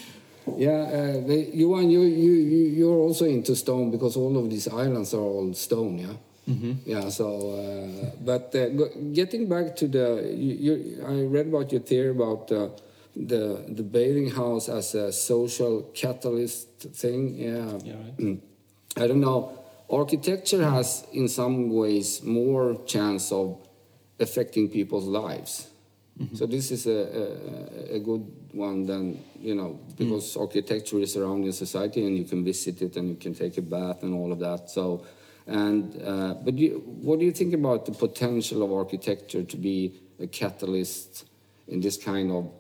[0.56, 4.68] Yeah, uh, they, Johan, you, you, you, you're also into stone because all of these
[4.68, 6.14] islands are all stone, yeah?
[6.50, 6.74] Mm-hmm.
[6.86, 8.70] Yeah, so, uh, but uh,
[9.12, 12.70] getting back to the, you, you, I read about your theory about uh,
[13.16, 17.36] the, the bathing house as a social catalyst thing.
[17.36, 17.80] Yeah.
[17.84, 18.18] Yeah, right.
[18.18, 18.40] Mm.
[18.96, 19.60] I don't know.
[19.90, 23.58] Architecture has, in some ways, more chance of
[24.20, 25.70] affecting people's lives.
[26.34, 28.26] So this is a, a, a good
[28.58, 32.98] one then, you know, because architecture is around in society and you can visit it
[32.98, 34.70] and you can take a bath and all of that.
[34.70, 35.06] So,
[35.46, 39.94] and, uh, but you, what do you think about the potential of architecture to be
[40.20, 41.26] a catalyst
[41.68, 42.52] in this kind of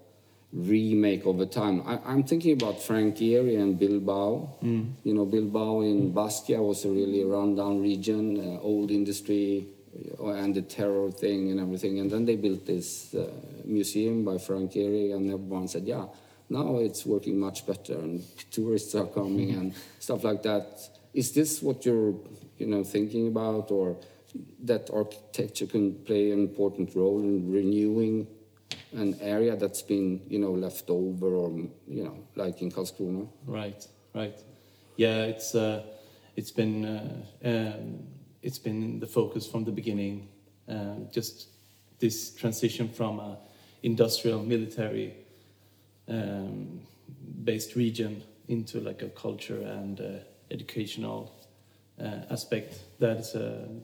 [0.54, 1.84] remake over time?
[1.86, 4.58] I, I'm thinking about Frank Gehry and Bilbao.
[5.04, 9.68] You know, Bilbao in Bastia was a really rundown region, uh, old industry,
[10.20, 12.00] and the terror thing and everything.
[12.00, 13.32] And then they built this uh,
[13.66, 16.06] museum by Frank Gehry, and everyone said, yeah,
[16.50, 20.66] now it's working much better, and tourists are coming and stuff like that.
[21.14, 22.16] Is this what you're,
[22.58, 23.98] you know, thinking about, or
[24.64, 28.28] that architecture can play an important role in renewing
[28.94, 31.50] an area that's been, you know, left over, or
[31.88, 33.28] you know, like in Karlskrona?
[33.46, 34.40] Right, right.
[34.96, 35.84] Yeah, it's uh,
[36.36, 38.00] it's been uh, um,
[38.48, 40.30] it's been the focus from the beginning.
[40.70, 41.50] Uh, just
[42.00, 43.38] this transition from a
[43.84, 45.14] industrial military
[46.08, 46.80] um,
[47.44, 50.12] based region into like a culture and uh,
[50.50, 51.34] educational
[52.02, 53.34] uh, aspect that is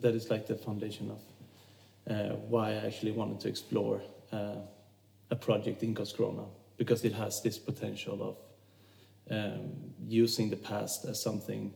[0.02, 1.22] that is like the foundation of
[2.50, 4.02] why I actually wanted to explore
[5.32, 6.46] a project in Karlskrona
[6.78, 8.36] because it has this potential of
[9.30, 9.72] um,
[10.08, 11.74] using the past as something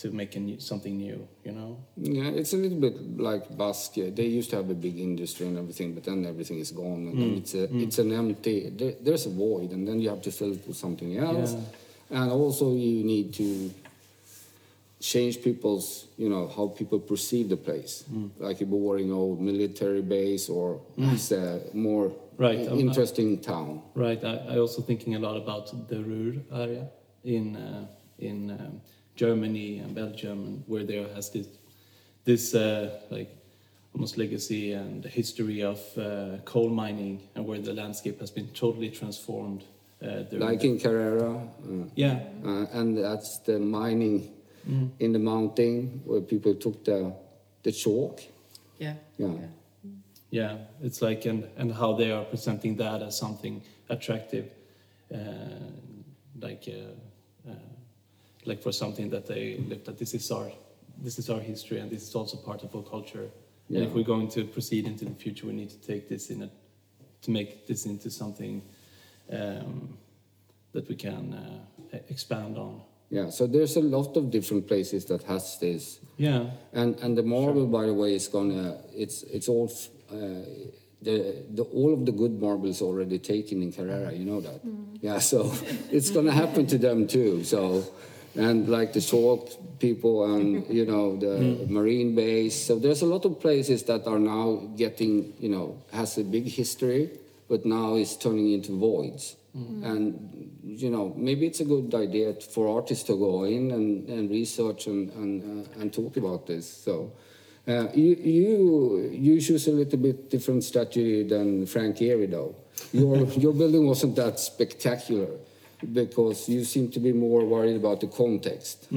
[0.00, 1.78] to make a new, something new, you know?
[1.96, 3.94] Yeah, it's a little bit like Basque.
[3.96, 7.20] They used to have a big industry and everything, but then everything is gone, and
[7.20, 8.70] then it's a it's an empty.
[8.70, 11.54] There, there's a void, and then you have to fill it with something else,
[12.10, 13.70] and also you need to
[15.00, 18.04] change people's, you know, how people perceive the place,
[18.38, 23.82] like a boring old military base, or it's a more Right, um, interesting town.
[23.94, 24.24] Right.
[24.24, 26.88] I, I also thinking a lot about the Ruhr area
[27.22, 27.86] in uh,
[28.18, 28.80] in um,
[29.20, 31.48] Germany and Belgium, and where there has this
[32.24, 33.30] this uh, like
[33.94, 38.90] almost legacy and history of uh, coal mining, and where the landscape has been totally
[38.90, 39.62] transformed.
[40.02, 44.30] Uh, Like in Carrera, uh, yeah, uh, and that's the mining
[44.98, 47.12] in the mountain where people took the
[47.62, 48.20] the chalk.
[48.78, 48.94] Yeah.
[49.18, 49.48] Yeah.
[50.30, 50.56] yeah.
[50.86, 54.46] It's like and and how they are presenting that as something attractive,
[55.12, 55.18] uh,
[56.40, 56.64] like.
[56.68, 57.79] Uh, uh,
[58.44, 60.50] like for something that they looked at this is our
[61.02, 63.28] this is our history and this is also part of our culture
[63.68, 66.42] and if we're going to proceed into the future we need to take this in
[66.42, 66.50] a
[67.22, 68.62] to make this into something
[69.32, 69.96] um,
[70.72, 75.22] that we can uh, expand on Yeah, so there's a lot of different places that
[75.24, 79.68] has this, yeah and and the marble, by the way, is gonna it's it's all
[79.68, 80.46] f- uh,
[81.02, 81.16] the
[81.56, 84.12] the all of the good marbles already taken in Carrera.
[84.12, 84.60] You know that,
[85.02, 85.18] yeah.
[85.20, 85.52] So
[85.96, 87.44] it's gonna happen to them too.
[87.44, 87.82] So.
[88.36, 93.24] And like the chalk people and you know the marine base, so there's a lot
[93.24, 97.10] of places that are now getting you know has a big history,
[97.48, 99.36] but now it's turning into voids.
[99.82, 104.30] And you know, maybe it's a good idea for artists to go in and, and
[104.30, 106.68] research and, and, uh, and talk about this.
[106.68, 107.12] So,
[107.66, 112.54] uh, you, you, you choose a little bit different strategy than Frank Gehry, though.
[112.92, 115.28] Your, your building wasn't that spectacular
[115.92, 118.88] because you seem to be more worried about the context.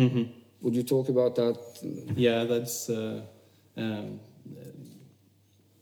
[0.61, 1.57] Would you talk about that?
[2.15, 3.21] yeah that's uh,
[3.77, 4.19] um,
[4.57, 4.59] uh,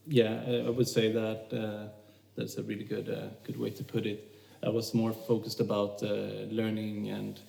[0.08, 1.88] yeah I- I would say that uh,
[2.36, 4.20] that's a really good uh, good way to put it
[4.64, 6.08] I was more focused about uh,
[6.50, 7.40] learning and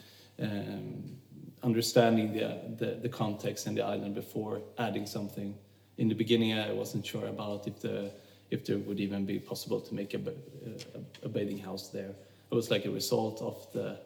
[0.40, 1.16] um,
[1.62, 5.54] understanding the, the the context and the island before adding something
[5.98, 8.10] in the beginning I wasn't sure about if the
[8.50, 12.14] if there would even be possible to make a, a, a bathing house there
[12.52, 13.98] it was like a result of the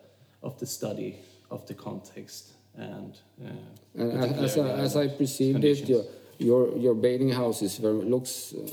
[0.43, 1.17] of the study
[1.51, 6.05] of the context and uh, And as, I, as I perceived it, your,
[6.39, 8.69] your, your bathing house is very, looks uh,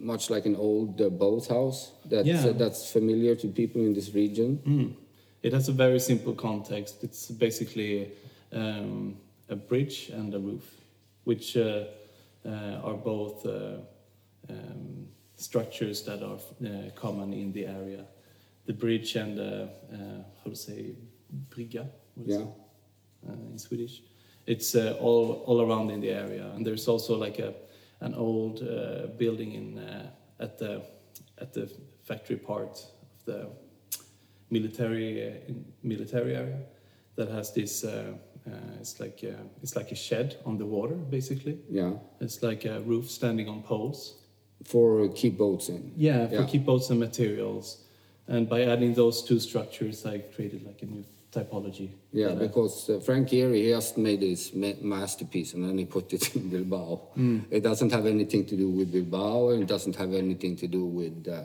[0.00, 2.46] much like an old uh, boathouse that's, Yeah.
[2.46, 4.60] uh, that's familiar to people in this region.
[4.64, 4.94] Mm.
[5.42, 7.02] It has a very simple context.
[7.02, 8.12] It's basically
[8.52, 9.16] um,
[9.48, 10.76] a bridge and a roof,
[11.24, 11.84] which uh,
[12.46, 13.78] uh, are both uh,
[14.48, 18.04] um, structures that are uh, common in the area.
[18.66, 19.96] The bridge and uh, uh,
[20.44, 20.94] how to say
[21.50, 22.42] brygga, what is Yeah.
[22.42, 22.48] it,
[23.28, 24.02] uh, in Swedish.
[24.46, 27.54] It's uh, all all around in the area, and there's also like a
[28.00, 30.82] an old uh, building in uh, at the
[31.38, 31.68] at the
[32.04, 33.46] factory part of the
[34.50, 36.58] military uh, military area
[37.16, 37.84] that has this.
[37.84, 38.14] Uh,
[38.46, 41.58] uh, it's like uh, it's like a shed on the water, basically.
[41.70, 44.18] Yeah, It's like a roof standing on poles.
[44.64, 45.92] for keep boats in.
[45.96, 46.46] Yeah, for Yeah.
[46.46, 47.78] keep boats and materials.
[48.28, 51.90] And by adding those two structures, I created like a new typology.
[52.12, 56.12] Yeah, because uh, Frank Gehry, he just made his ma- masterpiece and then he put
[56.12, 57.00] it in Bilbao.
[57.14, 57.40] Hmm.
[57.50, 60.84] It doesn't have anything to do with Bilbao and it doesn't have anything to do
[60.84, 61.44] with uh,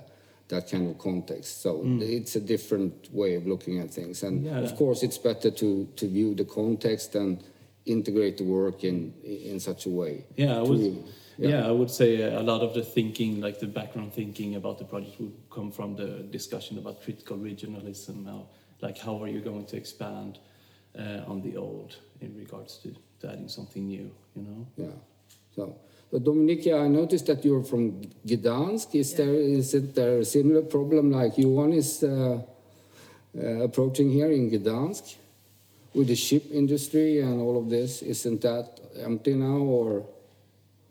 [0.49, 1.61] that kind of context.
[1.61, 4.23] So it's a different way of looking at things.
[4.23, 4.45] And.
[4.45, 4.59] Yeah.
[4.59, 7.43] of course, it's better to, to view the context and
[7.85, 10.25] integrate the work in, in such a way.
[10.35, 11.03] Yeah, I to- would.
[11.37, 11.49] Yeah.
[11.49, 11.67] Yeah.
[11.67, 15.19] I would say a lot of the thinking, like the background thinking about the project,
[15.19, 18.25] would come from the discussion about critical regionalism.
[18.25, 18.47] How,
[18.81, 20.39] like, how are you going to expand
[20.97, 24.11] uh, on the old in regards to, to adding something new?
[24.35, 24.67] You know.
[24.75, 24.85] Yeah.
[25.55, 25.75] So,
[26.11, 28.95] but Dominika, I noticed that you're from Gdansk.
[28.95, 32.41] Is there is it there a similar problem like Johan is uh,
[33.37, 35.15] uh, approaching here in Gdansk
[35.93, 38.01] with the ship industry and all of this?
[38.01, 40.05] Isn't that empty now or?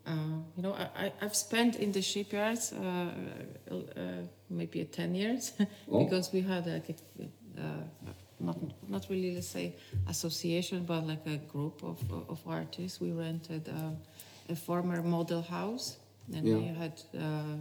[0.06, 0.12] Uh,
[0.56, 3.10] you know, I, I've spent in the shipyards uh,
[3.70, 4.02] uh,
[4.48, 5.52] maybe 10 years
[5.90, 6.04] Oh.
[6.04, 7.62] because we had like a, uh,
[8.38, 8.56] not,
[8.88, 9.74] not really, let's say,
[10.08, 13.00] association, but like a group of, of artists.
[13.00, 13.96] We rented um,
[14.48, 15.96] a former model house
[16.32, 17.56] and we had uh,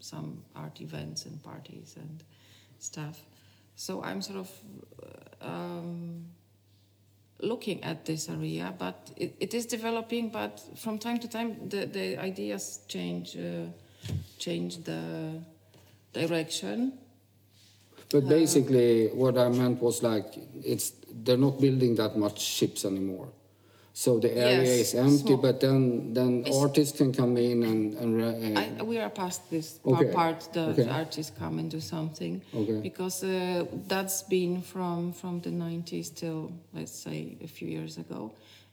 [0.00, 2.24] some art events and parties and
[2.78, 3.20] stuff.
[3.76, 4.50] So I'm sort of
[5.02, 6.24] uh, um,
[7.40, 10.30] looking at this area, but it, it is developing.
[10.30, 13.66] But from time to time, the, the ideas change, uh,
[14.38, 15.40] change the
[16.12, 16.92] direction.
[18.10, 23.28] But basically, what I meant was like it's they're not building that much ships anymore.
[23.98, 25.38] So the area Yes, is empty, small.
[25.38, 29.40] but then then It's- artists can come in and and uh, I, we are past
[29.48, 30.12] this Okay.
[30.12, 30.82] part, the, Okay.
[30.84, 32.80] the artists come and do something Okay.
[32.88, 38.20] because uh, that's been from from the 90s till let's say a few years ago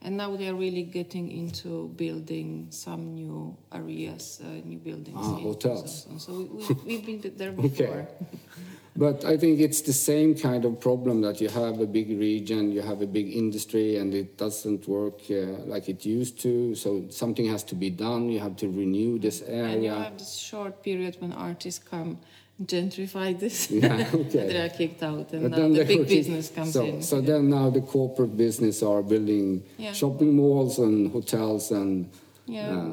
[0.02, 5.40] and now they are really getting into building some new areas uh, new buildings Ah,
[5.40, 6.04] hotels.
[6.04, 6.64] so, so we,
[6.98, 8.08] we've been there before
[8.96, 12.72] But I think it's the same kind of problem that you have a big region,
[12.72, 16.76] you have a big industry, and it doesn't work uh, like it used to.
[16.76, 18.30] So something has to be done.
[18.30, 19.66] You have to renew this area.
[19.74, 22.20] and you have this short period when artists come
[22.64, 24.48] gentrify this Yeah, okay.
[24.48, 27.20] they are kicked out and But now then the big business comes so, in So
[27.20, 29.92] then now the corporate business are building Yeah.
[29.94, 32.10] shopping malls and hotels and
[32.46, 32.92] Yeah.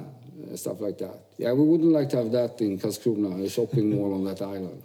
[0.53, 1.19] uh, stuff like that.
[1.37, 4.83] Yeah, we wouldn't like to have that in Karlskrona, a shopping mall on that island.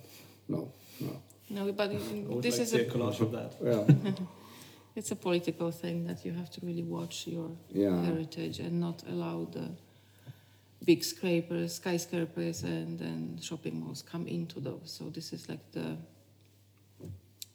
[0.49, 0.67] No,
[0.99, 1.21] no.
[1.49, 1.93] no but I
[2.27, 3.51] would this like is a a collage of that.
[3.63, 4.13] Yeah,
[4.95, 8.01] It's a political thing that you have to really watch your Yeah.
[8.05, 9.67] heritage and not allow the
[10.85, 14.91] big scrapers, skyscrapers, and then shopping malls come into those.
[14.97, 15.97] So this is like the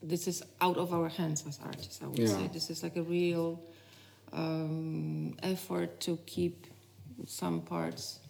[0.02, 2.00] this is out of our hands as artists.
[2.02, 2.36] I would Yeah.
[2.36, 3.60] say this is like a real
[4.32, 6.66] um, effort to keep
[7.26, 8.20] some parts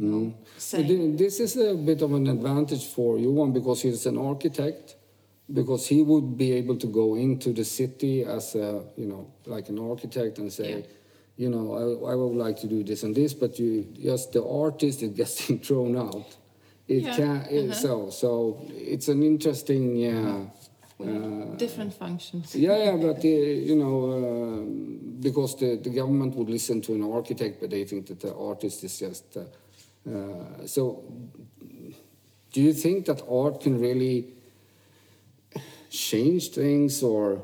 [0.00, 0.34] Mm.
[1.18, 4.94] This is a bit of an advantage for Johan because he's an architect,
[5.52, 9.68] because he would be able to go into the city as a, you know, like
[9.68, 10.86] an architect and say, Yeah.
[11.36, 11.74] you know,
[12.06, 15.10] I, I would like to do this and this, but you just the artist is
[15.22, 16.36] getting thrown out.
[16.86, 17.74] It Yeah, can uh-huh.
[17.74, 20.44] so so it's an interesting yeah.
[20.98, 22.54] with different functions.
[22.54, 23.28] Yeah, yeah, but uh,
[23.70, 28.06] you know, um because the, the government would listen to an architect, but they think
[28.06, 29.36] that the artist is just.
[30.06, 31.02] Uh, so,
[32.52, 34.26] do you think that art can really
[35.90, 37.42] change things, or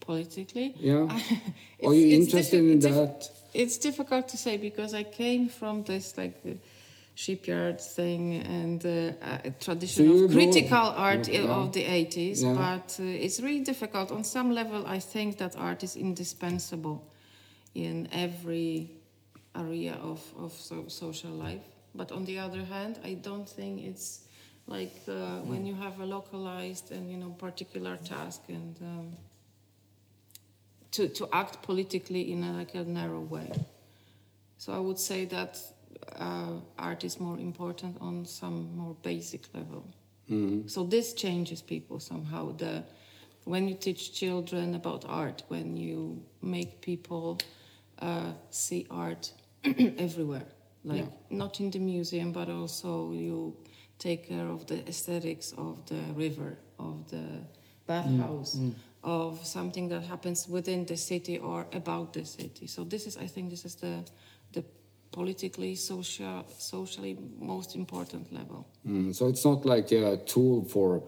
[0.00, 1.06] Politically, yeah?
[1.86, 3.28] Are you interested in that?
[3.54, 6.42] It's difficult to say because I came from this like
[7.14, 9.12] shipyard thing and uh,
[9.44, 11.42] a tradition you of know- critical art Yeah.
[11.54, 12.42] of the 80s.
[12.42, 12.54] Yeah.
[12.54, 14.10] But uh, it's really difficult.
[14.10, 17.02] On some level, I think that art is indispensable
[17.74, 18.90] in every
[19.56, 21.62] area of, of so, social life.
[21.94, 24.20] But on the other hand, I don't think it's
[24.66, 29.16] like uh, when you have a localized and you know particular task and um,
[30.92, 33.50] to, to act politically in a, like a narrow way.
[34.58, 35.58] So I would say that
[36.16, 39.84] uh, art is more important on some more basic level.
[40.30, 40.70] Mm.
[40.70, 42.52] So this changes people somehow.
[42.52, 42.84] The
[43.44, 47.40] when you teach children about art, when you make people
[47.98, 49.32] uh, see art
[49.98, 50.46] everywhere,
[50.84, 53.56] like not in the museum, but also you
[53.98, 57.24] take care of the aesthetics of the river, of the
[57.86, 58.58] bathhouse,
[59.04, 62.66] of something that happens within the city or about the city.
[62.66, 64.04] So this is, I think, this is the
[64.52, 64.64] the
[65.12, 68.66] politically, social, socially most important level.
[68.86, 71.02] Mm, so it's not like a tool for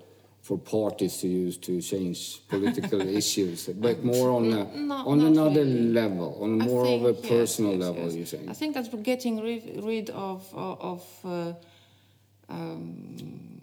[0.45, 5.27] for parties to use to change political issues, but more on a, No, on not
[5.33, 5.89] another really.
[6.03, 8.05] level, on I more of a think, yes, personal yes, level.
[8.05, 8.15] yes.
[8.15, 8.49] You saying?
[8.51, 13.61] I think that we're getting rid, rid of of, of uh, um,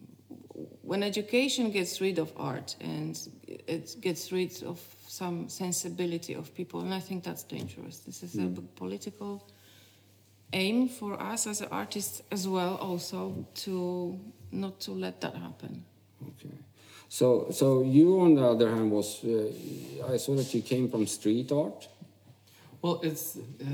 [0.81, 3.15] when education gets rid of art and
[3.47, 7.99] it gets rid of some sensibility of people, and I think that's dangerous.
[7.99, 8.55] This is a Mm.
[8.55, 9.41] big political
[10.53, 14.17] aim for us as artists as well, also to
[14.51, 15.83] not to let that happen.
[16.27, 16.55] Okay.
[17.11, 21.05] So, so you, on the other hand, was uh, I saw that you came from
[21.07, 21.89] street art.
[22.81, 23.65] Well, it's uh,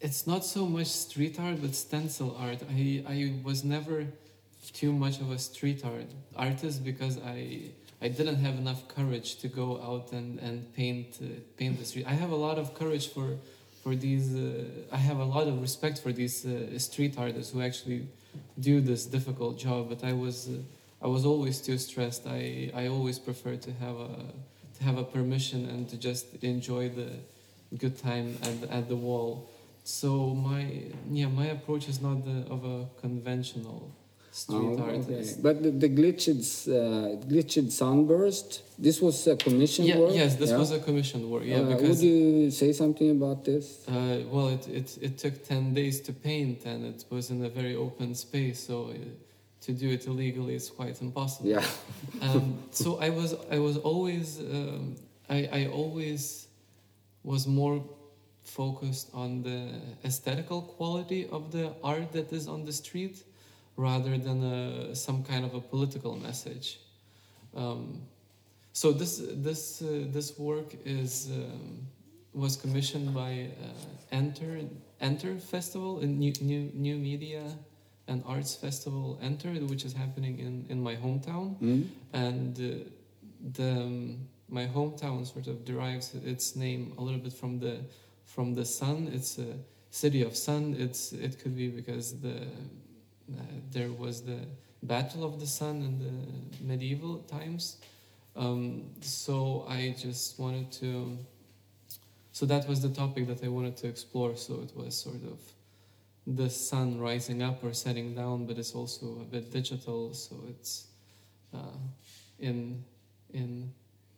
[0.00, 2.62] it's not so much street art, but stencil art.
[2.70, 4.06] I I was never
[4.72, 9.48] too much of a street art artist because I I didn't have enough courage to
[9.48, 12.06] go out and and paint uh, paint the street.
[12.06, 13.28] I have a lot of courage for
[13.82, 14.36] for these.
[14.36, 18.06] Uh, I have a lot of respect for these uh, street artists who actually
[18.56, 19.88] do this difficult job.
[19.88, 20.52] But I was uh,
[21.02, 22.26] I was always too stressed.
[22.26, 24.10] I I always prefer to have a
[24.78, 27.08] to have a permission and to just enjoy the
[27.78, 29.48] good time at at the wall.
[29.84, 30.62] So my
[31.10, 33.90] yeah my approach is not the, of a conventional
[34.32, 35.08] street Oh, artist.
[35.10, 35.42] okay.
[35.42, 40.14] But the, the glitched, uh, glitched sunburst, this was a commission Yeah, work?
[40.14, 40.58] yes, this Yeah?
[40.58, 41.42] was a commissioned work.
[41.44, 43.64] Yeah, Uh, because would you say something about this?
[43.88, 47.48] Uh, well, it, it, it took 10 days to paint and it was in a
[47.48, 48.94] very open space, so uh,
[49.62, 51.48] to do it illegally is quite impossible.
[51.48, 51.64] Yeah.
[52.22, 54.96] Um, so I was, I was always, um,
[55.30, 56.48] I, I always
[57.22, 57.82] was more
[58.42, 63.22] focused on the aesthetical quality of the art that is on the street
[63.76, 66.80] rather than a, some kind of a political message.
[67.54, 68.02] Um,
[68.72, 71.86] so this, this, uh, this work is, um,
[72.34, 73.66] was commissioned by uh,
[74.12, 74.60] Enter
[75.00, 77.42] Enter Festival, in new new new media
[78.10, 81.82] and arts festival entered, which is happening in in my hometown, Mm?
[82.12, 82.68] and uh,
[83.58, 87.74] the um, my hometown sort of derives its name a little bit from the
[88.24, 89.08] from the sun.
[89.16, 89.50] It's a
[89.90, 90.74] city of sun.
[90.78, 92.36] It's it could be because the
[93.38, 94.38] uh, there was the
[94.82, 96.14] battle of the sun in the
[96.72, 97.76] medieval times.
[98.36, 100.90] Um, so I just wanted to.
[102.32, 104.36] So that was the topic that I wanted to explore.
[104.36, 105.38] So it was sort of
[106.26, 110.12] the sun rising up or setting down, but it's also a bit digital.
[110.14, 110.86] So it's
[111.54, 111.78] uh,
[112.38, 112.84] in
[113.32, 113.72] in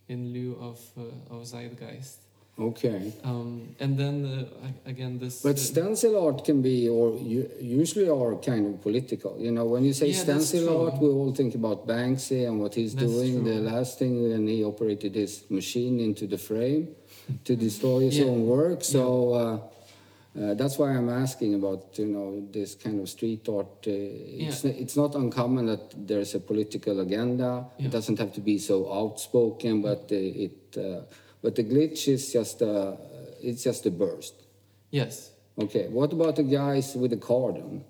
[0.08, 2.18] in lieu of uh, of zeitgeist.
[2.58, 3.12] Okay.
[3.24, 5.42] Um, and then uh, again this.
[5.42, 9.36] But uh, stencil art can be, or usually are kind of political.
[9.40, 12.74] You know, when you say Yeah, stencil art, we all think about Banksy and what
[12.74, 13.42] he's That's doing.
[13.44, 16.88] The last thing when he operated his machine into the frame
[17.44, 18.26] to destroy his Yeah.
[18.26, 18.84] own work.
[18.84, 19.58] So uh,
[20.40, 23.86] uh, that's why I'm asking about you know this kind of street art.
[23.86, 27.66] Uh, it's, it's not uncommon that there's a political agenda.
[27.78, 27.86] Yeah.
[27.86, 30.16] It doesn't have to be so outspoken, but uh,
[30.46, 30.76] it.
[30.76, 31.02] Uh,
[31.42, 32.96] but the glitch is just a,
[33.42, 34.34] it's just a burst.
[34.90, 35.30] yes.
[35.58, 37.84] Okay, what about the guys with the car then?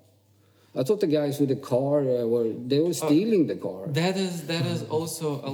[0.75, 3.87] I thought the guys with the car uh, were they were stealing the car.
[3.87, 5.53] That is that is also a,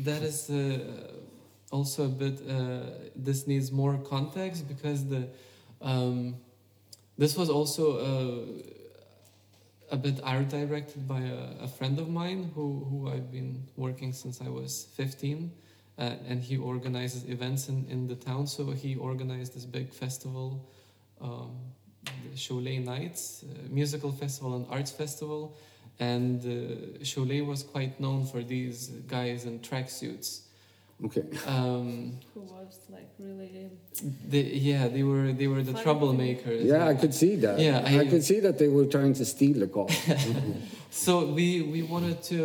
[0.00, 0.78] that is uh,
[1.70, 2.42] also a bit.
[2.46, 2.80] Uh,
[3.16, 5.28] this needs more context because the
[5.80, 6.36] um,
[7.16, 8.44] this was also uh,
[9.90, 14.12] a bit art directed by a, a friend of mine who who I've been working
[14.12, 15.52] since I was fifteen.
[15.98, 18.46] Uh, and he organizes events in, in the town.
[18.46, 20.64] So he organized this big festival,
[21.20, 21.56] um,
[22.04, 25.56] the Šiauliai Nights, uh, musical festival and arts festival.
[25.98, 30.42] And uh, Šiauliai was quite known for these guys in tracksuits.
[31.04, 31.22] Okay.
[31.46, 33.70] Um, Who was like really
[34.28, 36.64] they, yeah, they were they were the troublemakers.
[36.64, 37.58] Yeah, I could see that.
[37.60, 39.86] Yeah, I, I- could see that they were trying to steal the car.
[40.90, 42.38] So we we wanted to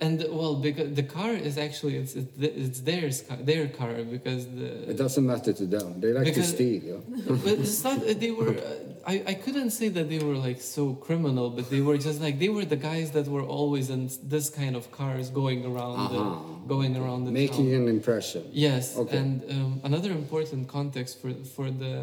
[0.00, 4.90] and well because the car is actually it's it's, theirs car, their car because the
[4.92, 6.00] it doesn't matter to them.
[6.00, 6.82] They like Because- to steal.
[6.90, 7.36] Yeah?
[7.44, 10.94] but it's not they were uh, I, I couldn't say that they were like so
[10.94, 14.48] criminal but they were just like they were the guys that were always in this
[14.48, 16.14] kind of cars going around Uh-huh.
[16.16, 17.82] the, going around the Making town.
[17.82, 18.42] an impression.
[18.52, 19.16] yes Okay.
[19.20, 21.94] and um, another important context for for the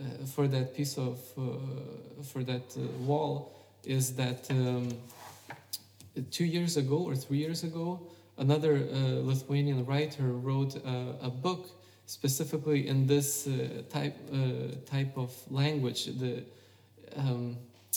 [0.00, 0.02] uh,
[0.34, 1.42] for that piece of uh,
[2.30, 2.80] for that uh,
[3.10, 3.34] wall
[3.86, 4.88] is that um,
[6.30, 8.00] two years ago or three years ago
[8.38, 11.70] another uh, Lithuanian writer wrote a, a book
[12.06, 14.36] specifically in this uh, type uh,
[14.86, 16.06] type of language.
[16.06, 16.42] The
[17.16, 17.56] um,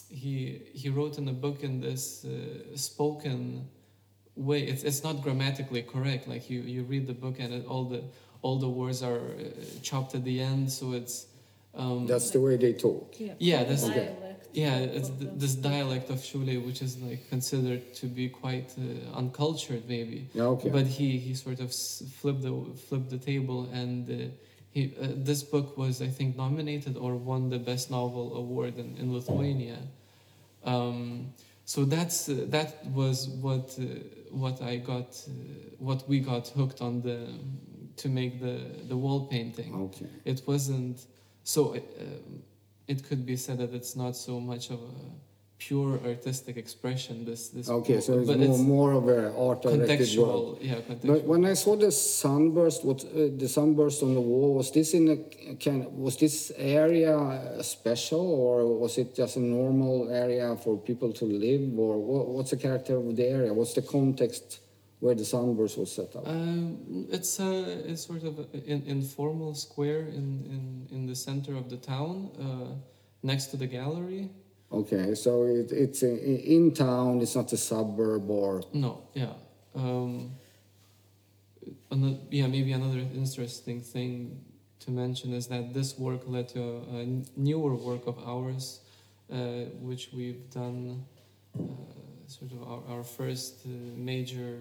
[0.10, 3.68] he he wrote in a book in this uh, spoken
[4.36, 4.62] way.
[4.64, 6.28] It's it's not grammatically correct.
[6.28, 8.04] Like you you read the book and it, all the
[8.42, 9.44] all the words are uh,
[9.82, 11.26] chopped at the end, so it's.
[11.76, 13.14] Um, That's the way they talk.
[13.20, 14.16] yeah, Yeah, that's- Okay.
[14.54, 19.18] Yeah, it's th- this dialect of Shule, which is like considered to be quite uh,
[19.18, 20.30] uncultured, maybe.
[20.36, 20.70] Okay.
[20.70, 21.74] But he, he sort of
[22.20, 22.54] flipped the
[22.88, 24.28] flipped the table, and uh,
[24.72, 28.98] he uh, this book was I think nominated or won the best novel award in,
[28.98, 29.80] in Lithuania.
[30.64, 31.34] Um,
[31.66, 33.84] so that's uh, that was what uh,
[34.32, 35.32] what I got uh,
[35.80, 37.28] what we got hooked on the
[37.98, 39.76] to make the the wall painting.
[39.76, 40.08] Okay.
[40.26, 41.06] It wasn't
[41.44, 41.76] so.
[41.76, 42.44] Um,
[42.88, 45.18] it could be said that it's not so much of a
[45.60, 47.26] pure artistic expression.
[47.26, 47.70] This this.
[47.70, 50.58] Okay, so it's but more, more of an art directed contextual.
[50.62, 54.72] Yeah, But when I saw the sunburst, what uh, the sunburst on the wall was
[54.72, 55.86] this in a kind?
[55.98, 61.26] Was this area uh, special, or was it just a normal area for people to
[61.26, 63.54] live, or what, what's the character of the area?
[63.54, 64.60] What's the context
[65.00, 66.28] where the sunburst was set up?
[66.28, 70.26] Um, it's a it's sort of an informal square in,
[70.56, 72.76] in, in the center of the town, uh,
[73.24, 74.30] next to the gallery.
[74.72, 77.22] Okay, so it, it's uh, in town.
[77.22, 79.34] It's not a suburb, or No, yeah.
[79.76, 80.32] Um,
[81.92, 84.42] another, yeah, maybe another interesting thing
[84.80, 88.82] to mention is that this work led to a, a newer work of ours,
[89.32, 89.36] uh,
[89.80, 91.06] which we've done
[91.58, 91.64] uh,
[92.28, 94.58] sort of our, our first uh, major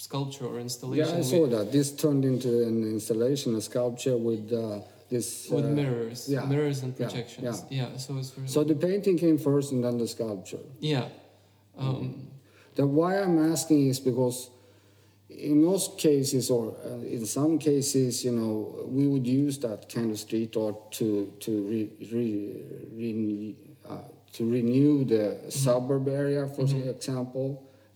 [0.00, 1.06] sculpture or installation.
[1.14, 1.72] Yeah, I saw that.
[1.72, 4.80] This turned into an installation, a sculpture with uh,
[5.10, 5.48] this.
[5.50, 7.64] with uh, mirrors, yeah, mirrors and yeah, projections.
[7.68, 10.64] Yeah, so it's of, So the painting came first and then the sculpture.
[10.80, 11.08] yeah.
[11.76, 12.26] Um,
[12.76, 14.38] The why I'm asking is because
[15.28, 18.54] in most cases, or uh, in some cases, you know,
[18.96, 21.06] we would use that kind of street art to
[21.44, 21.80] to re,
[22.12, 22.30] re,
[23.00, 23.56] re,
[23.90, 26.64] uh, to renew the suburb area, for
[26.96, 27.48] example.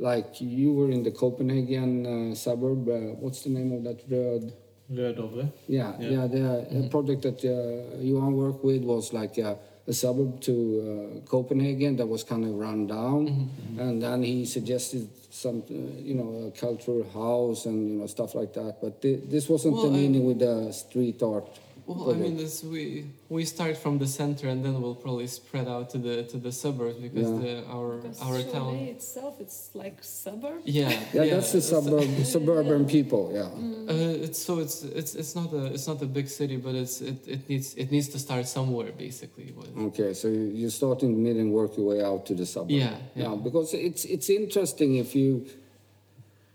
[0.05, 2.87] Like you were in the Copenhagen uh, suburb.
[2.89, 4.53] Uh, what's the name of that road?
[4.93, 5.47] Rødovre.
[5.67, 6.11] Yeah, Yeah.
[6.15, 6.27] yeah.
[6.27, 6.43] the
[6.85, 9.57] uh, project that uh, Johan worked with was like a,
[9.89, 13.49] a suburb to uh, Copenhagen that was kind of run down,
[13.79, 15.75] and then he suggested some, uh,
[16.09, 18.73] you know, a cultural house and you know stuff like that.
[18.83, 21.49] But thi- this wasn't Well, the I- meaning with the street art.
[21.87, 25.69] Well, I mean, this we we start from the center and then we'll probably spread
[25.69, 27.43] out to the to the suburbs because Yeah.
[27.45, 28.75] the our Because our Šiauliai town.
[28.97, 30.61] itself, it's like suburb.
[30.65, 33.23] Yeah, yeah, that's the suburb, suburban people.
[33.39, 33.51] Yeah.
[33.93, 36.97] Uh, it's so it's it's it's not a it's not a big city, but it's
[37.11, 39.53] it, it needs it needs to start somewhere basically.
[39.57, 42.35] With, Okay, so you you start in the middle and work your way out to
[42.35, 42.71] the suburb.
[42.71, 43.35] Yeah, yeah.
[43.47, 45.29] because it's it's interesting if you,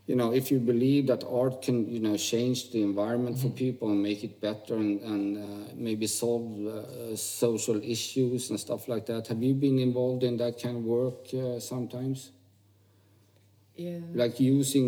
[0.09, 3.65] you know, if you believe that art can you know change the environment for Mm-hmm.
[3.65, 8.87] people and make it better and and uh, maybe solve uh, social issues and stuff
[8.93, 9.27] like that.
[9.31, 12.31] Have you been involved in that kind of work uh, sometimes?
[13.75, 13.99] Yeah.
[14.21, 14.87] Like using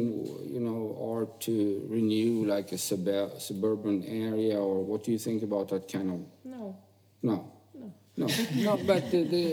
[0.55, 0.79] you know
[1.13, 1.53] art to
[1.97, 6.19] renew like a suburb, suburban area, or what do you think about that kind of
[6.43, 6.63] No.
[7.21, 7.37] no.
[8.17, 8.27] No,
[8.67, 9.45] no, but the, the,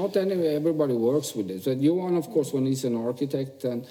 [0.00, 0.54] not anyway.
[0.56, 1.62] Everybody works with it.
[1.62, 3.86] So Johan, of course, when he's an architect, and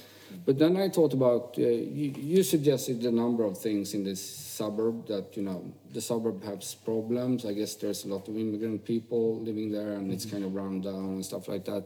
[0.45, 4.23] but then I thought about uh, you, you suggested a number of things in this
[4.23, 7.45] suburb that you know the suburb has problems.
[7.45, 10.81] I guess there's a lot of immigrant people living there, and it's kind of run
[10.81, 11.83] down and stuff like that.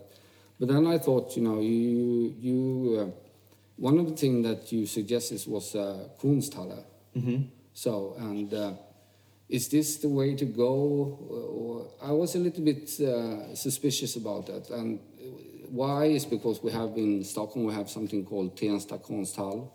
[0.60, 3.24] But then I thought, you know, you you uh,
[3.78, 6.84] one of the things that you suggested was uh, Kunsthalle.
[7.18, 7.44] Mm-hmm.
[7.74, 8.74] So, and uh,
[9.50, 11.20] is this the way to go?
[11.30, 14.70] Or I was a little bit uh, suspicious about that.
[14.70, 15.00] And
[15.74, 19.72] why is because we have in Stockholm, we have something called Tensta Konsthall.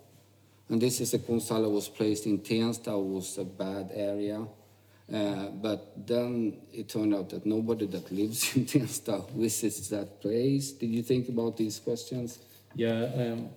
[0.68, 4.46] And this is a Konsthall that was placed in Tensta, was a bad area.
[5.12, 10.70] Uh, but then it turned out that nobody that lives in Tensta visits that place.
[10.70, 12.38] Did you think about these questions?
[12.76, 13.48] Yeah, um,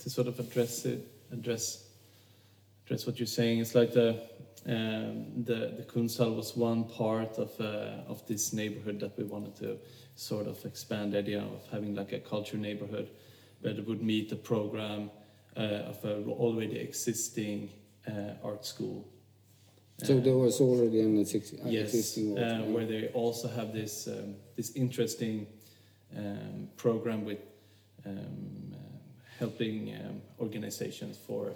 [0.00, 1.84] to sort of address it, address
[2.84, 3.60] address what you're saying.
[3.60, 4.20] It's like the
[4.66, 9.54] um, the the Kunsthal was one part of uh, of this neighborhood that we wanted
[9.56, 9.78] to
[10.18, 13.08] sort of expand the idea of having like a culture neighborhood,
[13.62, 15.10] it would meet the program
[15.56, 17.70] uh, of an already existing
[18.06, 19.06] uh, art school.
[20.02, 22.38] So Uh, there was already an uh, yes, existing.
[22.38, 25.46] uh, where they also have this um, this interesting
[26.16, 27.40] um, program with
[28.06, 28.74] um,
[29.38, 31.52] helping um, organizations for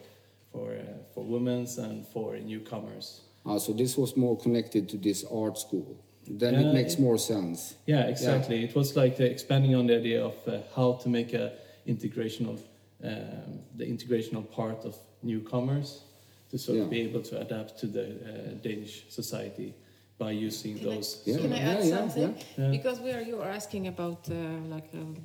[0.52, 0.82] for uh,
[1.14, 3.22] for women and for newcomers.
[3.44, 5.96] Ah, so this was more connected to this art school.
[6.38, 7.74] Then Yeah, it makes it- more sense.
[7.86, 8.64] Yeah, exactly.
[8.64, 11.52] It was like uh, expanding on the idea of uh, how to make a
[11.86, 12.58] integrational
[13.04, 16.02] um, the integrational part of newcomers
[16.50, 16.84] to sort Yeah.
[16.84, 19.74] of be able to adapt to the uh, Danish society
[20.18, 21.22] by using Can I- those.
[21.26, 21.38] Yeah.
[21.38, 22.36] Can I yeah, add yeah, something?
[22.58, 22.70] yeah.
[22.70, 24.34] Because we are, you are asking about uh,
[24.74, 25.16] like um,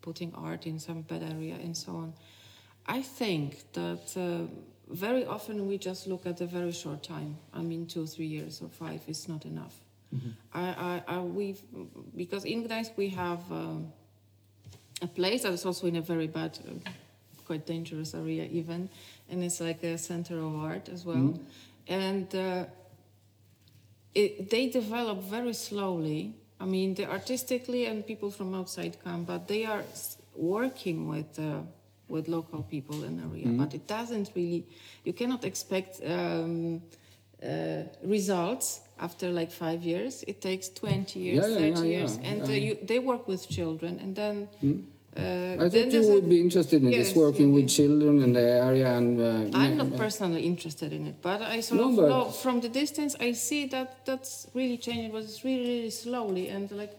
[0.00, 2.14] putting art in some bad area and so on.
[2.86, 4.46] I think that uh,
[4.88, 7.36] very often we just look at a very short time.
[7.52, 9.74] I mean, two, three years or five is not enough.
[10.52, 11.56] I, I, I, we,
[12.16, 13.92] because in Gdańsk we have um,
[15.00, 16.90] a place that is also in a very bad, uh,
[17.46, 18.88] quite dangerous area even,
[19.30, 21.38] and it's like a center of art as well.
[21.88, 22.64] And uh,
[24.14, 26.34] it, they develop very slowly.
[26.60, 29.82] I mean, they artistically and people from outside come, but they are
[30.36, 31.60] working with uh,
[32.08, 33.48] with local people in the area.
[33.48, 34.66] But it doesn't really.
[35.04, 36.82] You cannot expect um,
[37.42, 40.24] uh, results after like five years.
[40.26, 43.26] It takes twenty years, Yeah, yeah, thirty yeah, yeah, years, and uh, you, they work
[43.28, 44.48] with children, and then.
[45.14, 48.40] Uh, I think you a- would be interested in this, working with children in the
[48.40, 49.20] area and.
[49.20, 52.70] Uh, I'm not personally interested in it, but I sort No, of know from the
[52.70, 56.94] distance I see that that's really changing, but it's really, really slowly, and like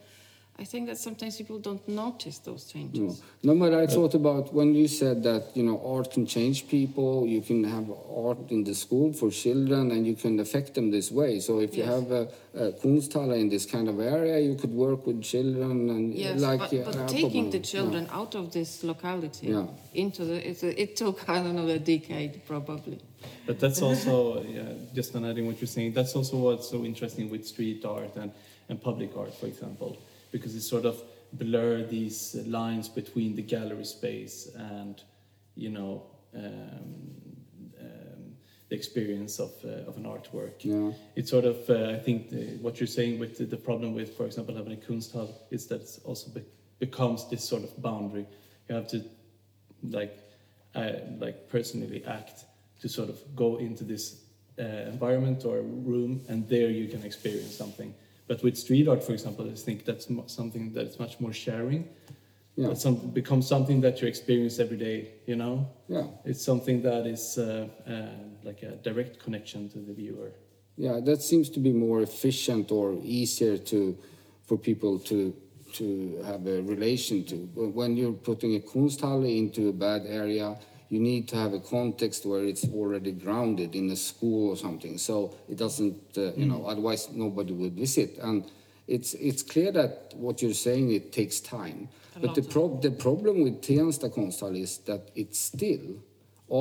[0.60, 3.22] I think that sometimes people don't notice those changes.
[3.42, 6.68] no, no but I thought about when you said that you know art can change
[6.68, 7.26] people.
[7.26, 11.10] You can have art in the school for children, and you can affect them this
[11.12, 11.40] way.
[11.40, 15.08] So if you have a, a Kunsthalle in this kind of area, you could work
[15.08, 16.60] with children and Yes, like.
[16.60, 17.72] but, uh, but taking the Appelbaum.
[17.72, 19.66] children out of this locality Yeah.
[19.96, 23.00] into the it, it took I don't know a decade probably.
[23.48, 27.30] But that's also, yeah, just on adding what you're saying, that's also what's so interesting
[27.32, 28.32] with street art and,
[28.70, 29.98] and public art, for example,
[30.34, 35.04] because it sort of blur these lines between the gallery space and
[35.56, 36.04] you know
[36.36, 36.52] um,
[37.80, 38.36] um,
[38.70, 40.56] the experience of uh, of an artwork.
[40.60, 40.92] Yeah.
[41.16, 44.18] It's sort of uh, I think the, what you're saying with the, the problem with,
[44.18, 46.42] for example, having a Kunsthal is that it also be,
[46.80, 48.26] becomes this sort of boundary.
[48.68, 49.04] You have to
[49.84, 50.18] like
[50.76, 52.46] uh, like personally act
[52.82, 54.24] to sort of go into this
[54.60, 57.94] uh, environment or room, and there you can experience something.
[58.28, 61.90] But with street art, for example, I think that's something that's much more sharing.
[62.56, 62.74] Yeah.
[62.76, 65.14] Some becomes something that you experience every day.
[65.26, 66.08] You know, Yeah.
[66.24, 67.94] it's something that is uh, uh,
[68.44, 70.32] like a direct connection to the viewer.
[70.78, 73.98] Yeah, that seems to be more efficient or easier to
[74.48, 75.34] for people to
[75.74, 77.36] to have a relation to.
[77.56, 80.56] When you're putting a Kunsthalle into a bad area,
[80.94, 85.00] you need to have a context where it's already grounded in a school or something.
[85.00, 88.20] So it doesn't, uh, you know, otherwise nobody would visit.
[88.22, 88.46] And
[88.88, 91.90] it's it's clear that what you're saying it takes time.
[92.22, 95.88] but the prob- the problem with Tensta Konsthall is that it's still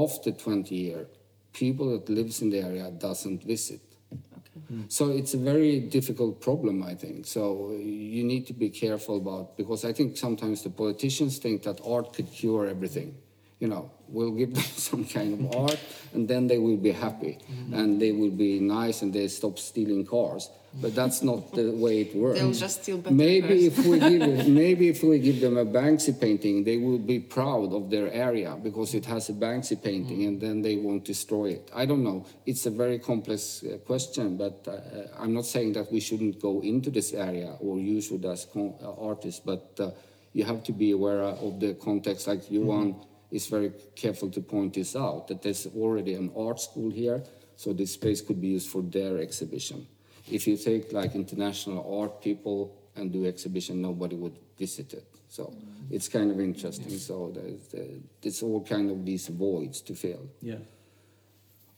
[0.05, 1.09] after 20 years,
[1.53, 3.81] people that lives in the area doesn't visit.
[4.89, 7.27] So it's a very difficult problem, I think.
[7.27, 11.81] So you need to be careful about because I think sometimes the politicians think that
[11.85, 13.15] art could cure everything.
[13.63, 15.79] You know, we'll give them some kind of art,
[16.15, 17.39] and then they will be happy,
[17.73, 20.51] and they will be nice, and they stop stealing cars.
[20.83, 22.41] But that's not the way it works.
[22.41, 23.79] They'll just steal better Maybe cars.
[23.79, 27.73] if we give maybe if we give them a Banksy painting, they will be proud
[27.73, 31.71] of their area because it has a Banksy painting, and then they won't destroy it.
[31.73, 32.27] I don't know.
[32.47, 36.63] It's a very complex uh, question, but uh, I'm not saying that we shouldn't go
[36.63, 39.91] into this area or use it as con- uh, artists, but uh,
[40.33, 42.27] you have to be aware of the context.
[42.27, 42.97] Like Johan
[43.33, 47.25] is very careful to point this out that there's already an art school here,
[47.57, 49.87] so this space could be used for their exhibition.
[50.31, 55.07] If you take like international art people and do exhibition, nobody would visit it.
[55.29, 55.53] So
[55.91, 56.91] it's kind of interesting.
[56.99, 60.29] So there's, uh, it's all kind of these voids to fill.
[60.43, 60.57] Yeah.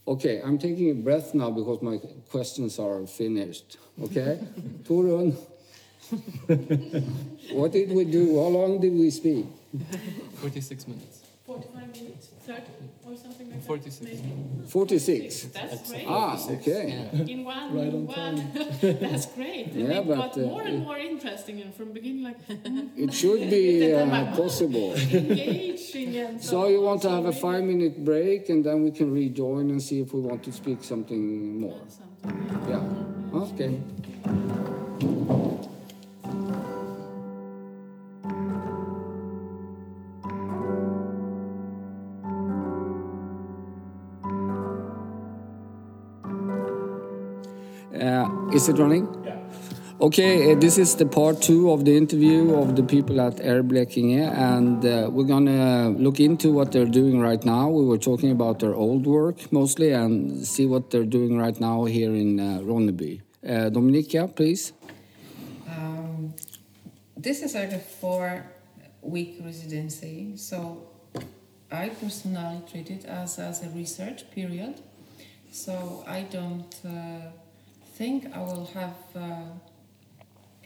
[0.06, 1.98] Okay, I'm taking a breath now because my
[2.30, 3.78] questions are finished.
[4.02, 4.38] Okay,
[4.82, 5.34] Torun,
[7.52, 8.34] what did we do?
[8.34, 9.46] How long did we speak?
[10.42, 11.23] 46 minutes.
[11.54, 12.62] 45 minutes, 30
[13.06, 14.24] or something like 46 that.
[14.24, 14.66] maybe.
[14.68, 15.44] 46.
[15.44, 16.04] That's great.
[16.08, 17.08] Ah, okay.
[17.28, 18.36] In one, Right on one.
[18.80, 19.66] That's great.
[19.66, 22.38] And Yeah, it but, got uh, more and more interesting and from beginning like
[22.96, 24.94] It should be uh, possible.
[24.94, 29.70] engaging and So you want to have a five-minute break, and then we can rejoin
[29.70, 31.80] and see if we want to speak something more.
[31.88, 32.68] something.
[32.68, 33.40] Yeah.
[33.44, 33.72] Okay.
[48.54, 49.06] Is it running?
[49.24, 49.36] Yeah.
[50.00, 53.62] Okay, uh, this is the part two of the interview of the people at Air
[53.62, 57.68] Blekinge, and uh, we're gonna look into what they're doing right now.
[57.68, 61.84] We were talking about their old work mostly, and see what they're doing right now
[61.84, 63.20] here in uh, Ronneby.
[63.44, 64.72] Uh, Dominika, please.
[65.68, 66.34] Um,
[67.16, 68.44] this is like a four
[69.02, 70.88] week residency, so
[71.70, 74.80] I personally treat it as, as a research period.
[75.50, 77.30] So I don't uh,
[77.94, 79.44] think I will have uh,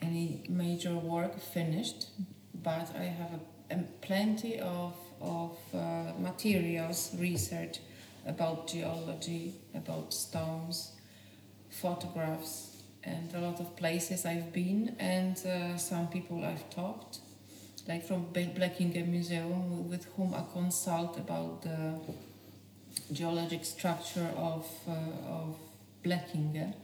[0.00, 2.06] any major work finished,
[2.62, 3.32] but I have
[3.70, 7.80] a, a plenty of, of uh, materials, research
[8.26, 10.92] about geology, about stones,
[11.68, 17.18] photographs and a lot of places I've been and uh, some people I've talked,
[17.86, 21.94] like from Blekinge Museum with whom I consult about the
[23.12, 24.92] geologic structure of, uh,
[25.28, 25.56] of
[26.02, 26.74] Blekinge,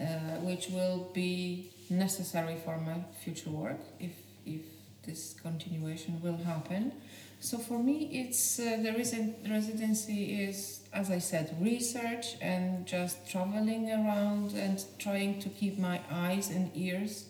[0.00, 0.04] uh,
[0.42, 4.12] which will be necessary for my future work if,
[4.46, 4.62] if
[5.06, 6.92] this continuation will happen.
[7.40, 13.28] So for me, it's uh, the resi- residency is, as I said, research and just
[13.28, 17.26] traveling around and trying to keep my eyes and ears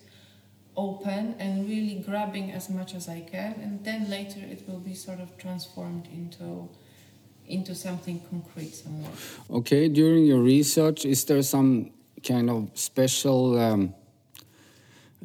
[0.77, 4.95] open and really grabbing as much as I can, and then later it will be
[4.95, 6.69] sort of transformed into
[7.47, 9.11] into something concrete somewhere.
[9.51, 11.91] Okay, during your research, is there some
[12.25, 13.95] kind of special, um,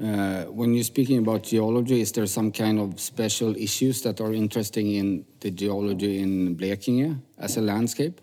[0.02, 4.34] uh, when you're speaking about geology, is there some kind of special issues that are
[4.34, 8.22] interesting in the geology in Blekinge as a landscape?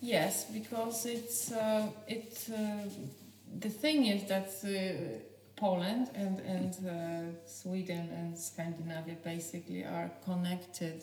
[0.00, 2.48] Yes, because it's uh, it.
[2.48, 2.88] Uh,
[3.60, 5.18] the thing is that uh,
[5.56, 11.02] Poland and and uh, Sweden and Scandinavia basically are connected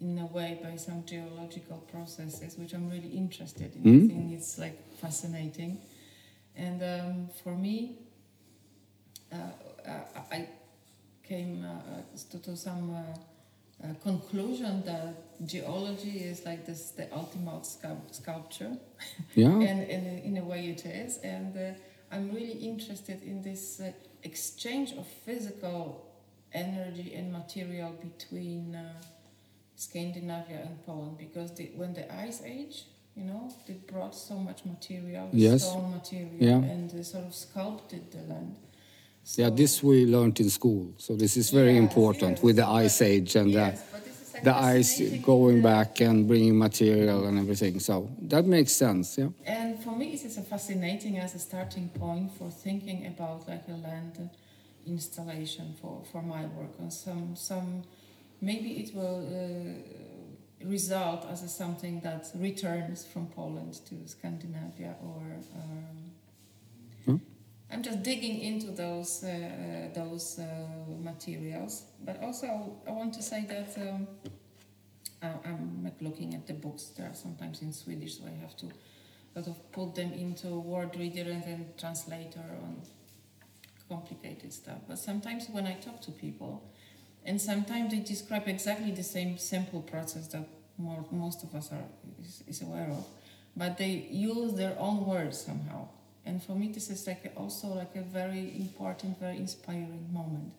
[0.00, 3.82] in a way by some geological processes, which I'm really interested in.
[3.82, 4.08] I Mm.
[4.08, 5.78] think it's like fascinating,
[6.56, 7.98] and um, for me,
[9.32, 9.36] uh,
[9.86, 10.48] uh, I
[11.22, 17.66] came uh, to, to some uh, uh, conclusion that geology is like this the ultimate
[17.66, 18.76] sculp- sculpture.
[19.34, 19.48] Yeah.
[19.50, 21.18] and, and in a way it is.
[21.18, 21.78] And uh,
[22.10, 23.92] i'm really interested in this uh,
[24.22, 26.06] exchange of physical
[26.52, 28.92] energy and material between uh,
[29.74, 31.18] scandinavia and poland.
[31.18, 32.84] Because the, when the ice age
[33.16, 35.62] you know they brought so much material Yes.
[35.72, 36.72] stone material Yeah.
[36.72, 38.56] and they sort of sculpted the land
[39.36, 40.94] Yeah, this we learned in school.
[40.98, 42.42] So this is very Yes, important yes.
[42.44, 46.26] with the ice age and the, but this is like the ice going back and
[46.28, 47.80] bringing material and everything.
[47.80, 49.18] So that makes sense.
[49.18, 49.30] Yeah.
[49.44, 53.64] And for me, it is a fascinating as a starting point for thinking about like
[53.68, 54.30] a land
[54.86, 56.74] installation for, for my work.
[56.78, 57.82] And some some
[58.40, 60.05] maybe it will uh,
[60.64, 65.22] result as a something that returns from Poland to Scandinavia or.
[65.54, 66.12] Um,
[67.04, 67.16] Hmm.
[67.70, 70.66] I'm just digging into those uh, those uh,
[71.00, 72.46] materials, but also
[72.86, 74.08] I want to say that um,
[75.22, 76.86] I- I'm like looking at the books.
[76.96, 78.66] They are sometimes in Swedish, so I have to
[79.34, 82.82] sort of put them into word reader and then translator on
[83.88, 84.78] complicated stuff.
[84.88, 86.62] But sometimes when I talk to people,
[87.26, 90.48] and sometimes they describe exactly the same simple process that
[90.78, 91.84] more, most of us are
[92.22, 93.04] is, is aware of,
[93.56, 95.88] but they use their own words somehow.
[96.24, 100.52] And for me, this is like also like a very important, very inspiring moment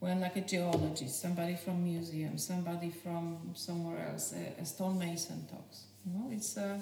[0.00, 5.84] when like a geologist, somebody from museum, somebody from somewhere else, a, a stonemason talks.
[6.06, 6.80] You know, it's uh,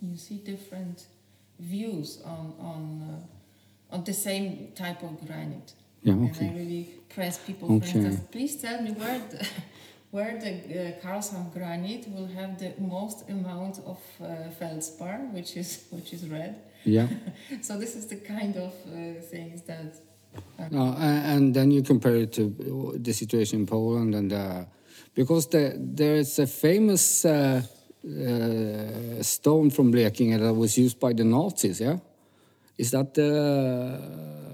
[0.00, 1.06] you see different
[1.58, 3.20] views on on
[3.90, 5.72] uh, on the same type of granite.
[6.04, 6.12] Yeah.
[6.12, 7.98] And I really press people, for Okay.
[7.98, 9.46] instance, please tell me where the,
[10.10, 15.84] where the uh, Karlshamn granite will have the most amount of uh, feldspar, which is
[15.90, 16.54] which is red.
[16.84, 17.08] Yeah.
[17.62, 19.94] So this is the kind of uh, things that.
[20.58, 20.84] um, No,
[21.32, 22.42] and then you compare it to
[23.02, 24.64] the situation in Poland, and uh,
[25.14, 27.62] because the, there is a famous uh,
[28.04, 31.80] uh, stone from Blekinge that was used by the Nazis.
[31.80, 31.98] Yeah,
[32.78, 34.53] is that the?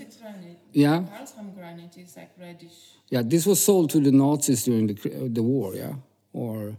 [0.00, 0.58] A granite.
[0.72, 0.98] Yeah.
[1.00, 2.72] Karlshamn granite is like reddish.
[3.10, 5.74] Yeah, this was sold to the Nazis during the cr- the war.
[5.74, 5.94] Yeah,
[6.32, 6.76] or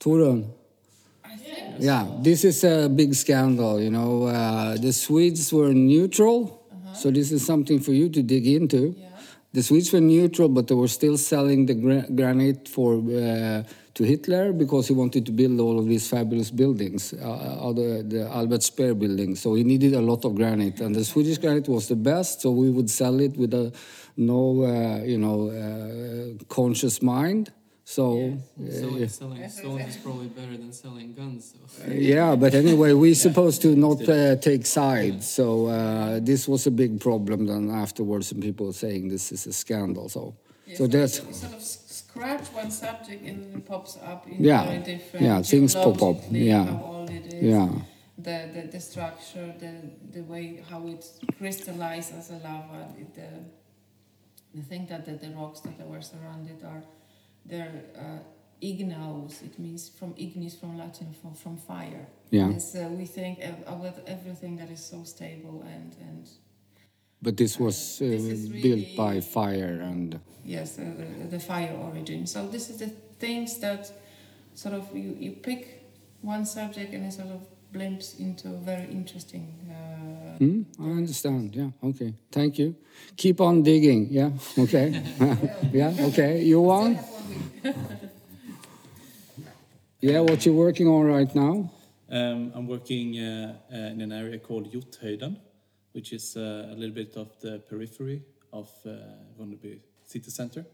[0.00, 0.50] Torun.
[1.24, 1.76] I think.
[1.78, 3.80] Yeah, this is a big scandal.
[3.80, 8.46] You know, uh, the Swedes were neutral, so this is something for you to dig
[8.46, 8.96] into.
[8.98, 9.09] Yeah.
[9.52, 14.04] The Swedes were neutral, but they were still selling the gra- granite for uh, to
[14.04, 18.28] Hitler because he wanted to build all of these fabulous buildings, uh, all the, the
[18.30, 19.34] Albert Speer building.
[19.34, 22.42] So he needed a lot of granite, and the Swedish granite was the best.
[22.42, 23.72] So we would sell it with a
[24.16, 27.50] no, uh, you know, uh, conscious mind.
[27.90, 28.38] So.
[28.70, 31.54] Selling, selling stones is probably better than selling guns.
[31.66, 31.90] So.
[31.90, 35.28] Yeah, but anyway, we're supposed to not uh, take sides.
[35.28, 39.52] So uh, this was a big problem then afterwards, and people saying this is a
[39.52, 40.08] scandal.
[40.08, 40.22] So,
[40.66, 44.66] Yeah, so that's you sort of scratch one subject and it pops up in Yeah.
[44.66, 45.26] very different.
[45.26, 46.18] Yeah, things pop up.
[46.30, 46.66] Yeah.
[46.66, 47.42] How old it is.
[47.42, 47.70] yeah,
[48.26, 49.72] The, the, the structure, the,
[50.16, 51.02] the way how it
[51.38, 52.80] crystallizes as a lava,
[53.18, 53.30] the,
[54.54, 56.82] the thing that the, the rocks that were surrounded are,
[57.44, 58.18] they're uh,
[58.60, 59.42] igneous.
[59.42, 62.06] It means from ignis from Latin from, from fire.
[62.30, 62.50] yeah.
[62.50, 66.28] It's, uh, we think ev- uh, everything that is so stable and, and
[67.22, 71.74] But this was uh, This is built by fire, and yes, uh, the, the fire
[71.88, 72.26] origin.
[72.26, 72.88] So this is the
[73.18, 73.92] things that
[74.54, 75.82] sort of you, you pick
[76.22, 77.40] one subject and it sort of
[77.74, 79.46] blimps into a very interesting.
[79.70, 81.54] Uh, hmm, I understand.
[81.54, 82.14] Yeah, okay.
[82.32, 82.74] Thank you.
[83.16, 84.08] Keep on digging.
[84.10, 85.02] Yeah, okay.
[85.72, 86.42] yeah, okay.
[86.42, 86.98] You want?
[90.02, 91.70] Yeah, what you're working on right now?
[92.10, 95.36] Um, I'm working uh, uh, in an area called Hjorthöjden,
[95.92, 98.92] which is uh, a little bit of the periphery of uh,
[99.38, 100.64] Ronneby city center.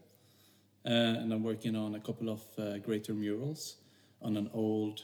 [0.85, 3.75] Uh, and I'm working on a couple of uh, greater murals
[4.21, 5.03] on an old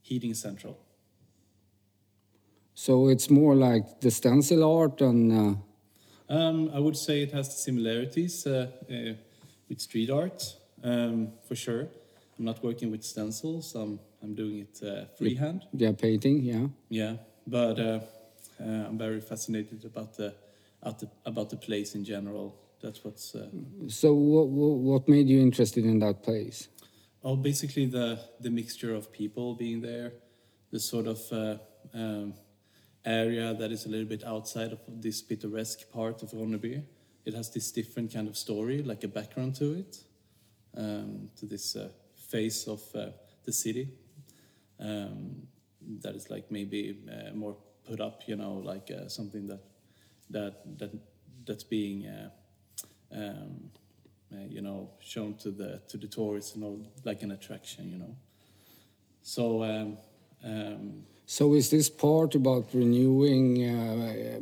[0.00, 0.78] heating central.
[2.74, 5.32] So it's more like the stencil art and.
[5.32, 5.54] Uh,
[6.28, 8.44] Um, I would say it has similarities
[9.68, 10.56] with street art,
[10.90, 11.84] um, for sure.
[12.38, 15.60] I'm not working with stencils, I'm, I'm doing it uh, freehand.
[15.72, 16.36] yeah, painting.
[16.42, 16.66] Yeah.
[16.88, 17.14] Yeah,
[17.46, 18.00] but uh,
[18.60, 20.34] uh, I'm very fascinated about the,
[20.82, 22.54] about the about the place in general.
[22.82, 23.48] That's what's uh,
[23.88, 26.68] So what, what what made you interested in that place?
[27.24, 28.08] oh, basically the
[28.40, 30.12] the mixture of people being there,
[30.70, 31.56] the sort of uh,
[31.94, 32.34] um,
[33.04, 36.82] area that is a little bit outside of this picturesque part of Ronneby.
[37.24, 39.92] It has this different kind of story, like a background to it,
[40.76, 43.10] um, to this uh, face of uh,
[43.44, 43.88] the city.
[44.78, 45.46] Um,
[46.02, 47.56] that is like maybe uh, more
[47.88, 49.60] put up, you know, like uh, something that
[50.30, 50.90] that that
[51.46, 52.30] that's being uh,
[53.12, 53.70] um,
[54.32, 57.98] uh, you know, shown to the to the tourists, you know, like an attraction, you
[57.98, 58.16] know.
[59.22, 59.96] So.
[61.26, 64.40] Um, um, So is this part about renewing uh,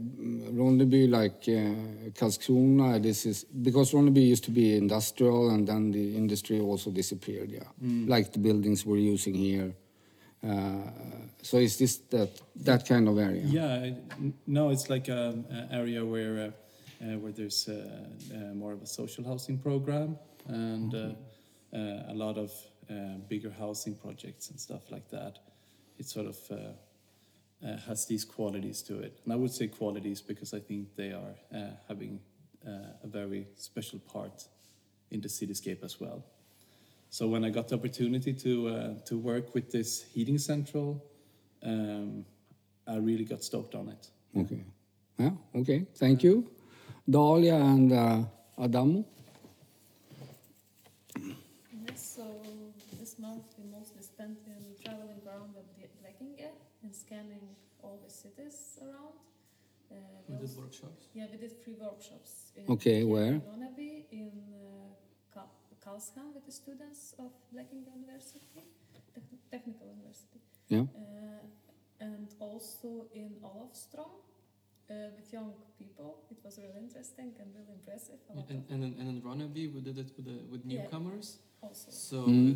[0.52, 2.98] Ronneby like uh, Karlskrona?
[3.02, 7.50] This is because Ronneby used to be industrial, and then the industry also disappeared.
[7.50, 7.68] Yeah,
[8.06, 9.74] like the buildings we're using here.
[10.42, 10.90] Uh,
[11.42, 13.44] so is this that that kind of area?
[13.46, 13.94] Yeah,
[14.46, 16.50] no, it's like an area where uh,
[17.00, 17.74] uh, where there's uh,
[18.34, 20.18] uh, more of a social housing program
[20.48, 20.98] and uh,
[21.72, 22.50] uh, a lot of
[22.90, 25.38] uh, bigger housing projects and stuff like that.
[25.98, 30.20] It sort of uh, uh, has these qualities to it, and I would say qualities
[30.20, 32.20] because I think they are uh, having
[32.66, 34.48] uh, a very special part
[35.10, 36.24] in the cityscape as well.
[37.10, 41.04] So when I got the opportunity to uh, to work with this heating central,
[41.62, 42.24] um,
[42.86, 44.10] I really got stoked on it.
[44.36, 44.64] Okay.
[45.18, 45.30] Yeah.
[45.54, 45.86] Okay.
[45.94, 46.50] Thank you,
[47.08, 48.24] Dahlia and uh,
[48.58, 49.04] Adamo.
[51.86, 52.24] Yes, so
[52.98, 55.73] this month we mostly spent in traveling around the Blekinge
[56.84, 57.46] and scanning
[57.82, 59.16] all the cities around.
[59.90, 59.96] Uh,
[60.28, 61.02] We did workshops.
[61.14, 62.52] Yeah, we did free workshops.
[62.56, 63.32] In Okay, here where?
[63.34, 65.52] In Ronneby, in uh, Ka-
[65.84, 68.62] Karlshamn with the students of Blekinge University,
[69.14, 70.40] Techn- Technical University.
[70.68, 70.80] Yeah.
[70.80, 71.40] Uh,
[72.00, 74.10] and also in Olofström
[74.90, 76.10] uh, with young people.
[76.30, 78.18] It was really interesting and really impressive.
[78.30, 80.82] A lot And, and, in, and in Ronneby, we did it with, the, with Yeah.
[80.82, 81.38] newcomers.
[81.62, 81.90] also.
[81.90, 82.52] So uh,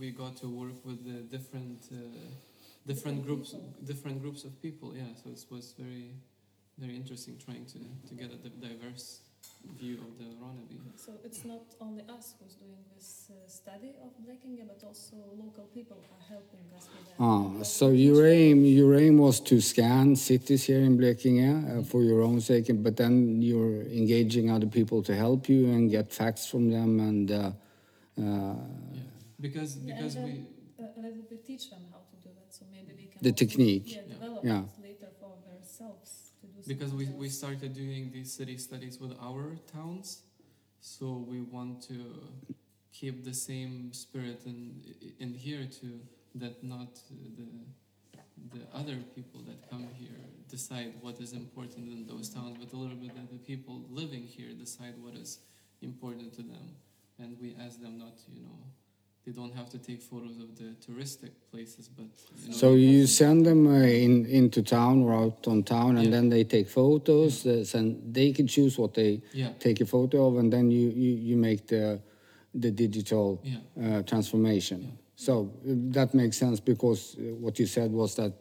[0.00, 1.96] we got to work with the different uh,
[2.90, 3.48] different Different groups
[3.90, 4.88] different groups of people.
[4.96, 6.08] Yeah, so it was very
[6.82, 7.78] very interesting trying to,
[8.08, 9.06] to get a diverse
[9.80, 10.78] view of the Ronneby.
[10.96, 15.64] So it's not only us who's doing this uh, study of Blekinge, but also local
[15.74, 17.16] people are helping us with that.
[17.18, 22.02] Ah, so your aim, your aim was to scan cities here in Blekinge uh, for
[22.02, 26.46] your own sake, but then you're engaging other people to help you and get facts
[26.46, 27.30] from them and.
[27.30, 27.36] Uh,
[28.18, 28.54] uh,
[28.92, 29.00] Yeah,
[29.40, 30.46] because Yeah, because and we then
[30.78, 32.07] a little bit teach them how to do that.
[32.58, 33.86] So maybe they can The also, technique.
[33.88, 34.14] Yeah, Yeah.
[34.14, 34.64] develop Yeah.
[34.64, 36.62] it later for themselves to do.
[36.72, 39.44] because we, something we started doing these city studies with our
[39.76, 40.08] towns
[40.80, 41.98] so we want to
[42.92, 44.58] keep the same spirit in
[45.24, 45.96] in here too
[46.42, 46.92] that not
[47.38, 47.46] the
[48.54, 50.20] the other people that come here
[50.56, 54.24] decide what is important in those towns but a little bit that the people living
[54.36, 55.30] here decide what is
[55.82, 56.66] important to them
[57.20, 58.60] and we ask them not to you know
[59.28, 62.06] they don't have to take photos of the touristic places but
[62.42, 66.04] you know so you send them uh, in into town or out on town, and
[66.06, 66.10] Yeah.
[66.16, 67.44] then they take photos.
[67.46, 70.88] Uh, and they can choose what they yeah take a photo of, and then you
[71.04, 72.00] you, you make the
[72.62, 74.80] the digital yeah uh, transformation.
[74.82, 74.90] Yeah.
[75.16, 78.32] So uh, that makes sense because uh, what you said was that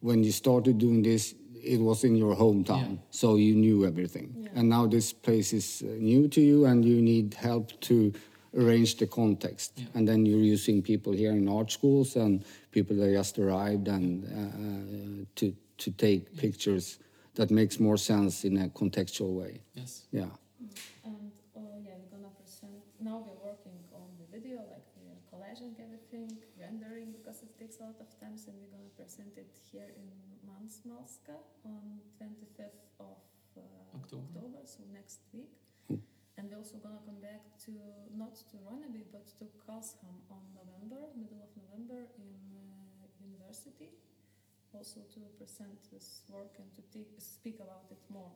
[0.00, 1.34] when you started doing this,
[1.74, 3.20] it was in your hometown, Yeah.
[3.20, 4.28] so you knew everything.
[4.36, 4.58] Yeah.
[4.60, 8.12] And now this place is uh, new to you, and you need help to
[8.56, 9.72] arrange the context.
[9.76, 9.86] Yeah.
[9.94, 14.24] And then you're using people here in art schools and people that just arrived, and
[14.24, 16.98] uh, uh, to to take pictures
[17.34, 19.60] that makes more sense in a contextual way.
[19.74, 20.28] yes Yeah.
[21.04, 22.76] And uh, yeah, we're gonna present.
[23.00, 27.84] Now we're working on the video, like we're collaging everything, rendering because it takes a
[27.84, 28.36] lot of time.
[28.46, 30.08] And we're gonna present it here in
[30.48, 33.16] Mansmalska on 25th of
[33.56, 34.40] uh, October.
[34.66, 35.59] so next week.
[36.40, 37.72] And we're also gonna come back to
[38.16, 43.92] not to Ronneby but to Karlshamn on November, middle of November in uh, university,
[44.72, 48.32] also to present this work and to take, speak about it more.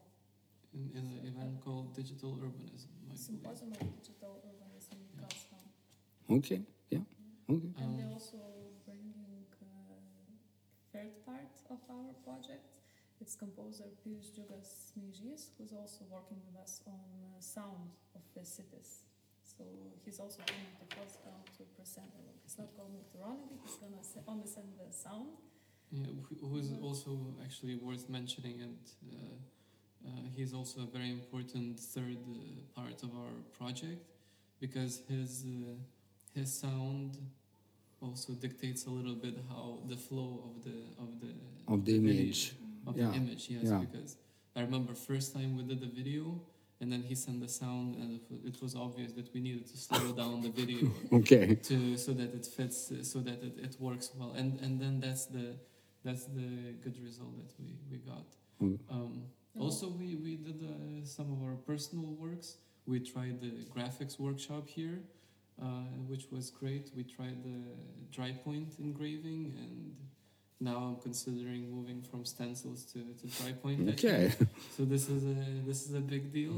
[0.75, 3.25] in, in an event called digital urbanism I believe.
[3.25, 5.21] Symposium of Digital Urbanism in Yeah.
[5.25, 5.67] Karlshamn.
[6.39, 6.61] Okay.
[6.91, 7.05] Yeah.
[7.49, 7.71] Okay.
[7.81, 8.41] And Um, we're also
[8.85, 9.97] bringing uh,
[10.93, 12.84] third part of our project.
[13.21, 18.45] It's composer Pius Džiugas Meižys, who's also working with us on uh, sound of the
[18.45, 19.03] cities.
[19.45, 19.65] So
[20.05, 22.09] he's also coming to Karlshamn to present.
[22.19, 22.35] it.
[22.43, 25.29] He's not going to Ronneby, he's gonna se- only send the sound.
[25.93, 27.11] Yeah, who- who is also
[27.43, 28.79] actually worth mentioning, and
[29.13, 32.35] uh, uh, he's also a very important third uh,
[32.75, 34.03] part of our project
[34.61, 35.75] because his uh,
[36.35, 37.17] his sound
[38.03, 41.33] also dictates a little bit how the flow of the of the
[41.73, 42.53] Of the video- image.
[42.87, 43.49] Of Yeah, the image.
[43.51, 43.79] Yes, yeah.
[43.79, 44.17] because
[44.57, 46.41] I remember first time we did the video.
[46.81, 50.13] And then he sent the sound, and it was obvious that we needed to slow
[50.13, 51.55] down the video Okay.
[51.55, 55.25] to so that it fits so that it, it works well and and then that's
[55.27, 55.55] the
[56.05, 58.27] that's the good result that we we got
[58.61, 58.79] Mm.
[58.91, 59.23] um,
[59.59, 62.49] also we we did uh, some of our personal works
[62.87, 64.99] we tried the graphics workshop here
[65.63, 65.67] uh,
[66.11, 67.59] which was great we tried the
[68.17, 69.95] dry point engraving and
[70.61, 73.89] now I'm considering moving from stencils to, to dry point.
[73.91, 74.33] Okay.
[74.77, 75.37] so this is a
[75.67, 76.55] this is a big deal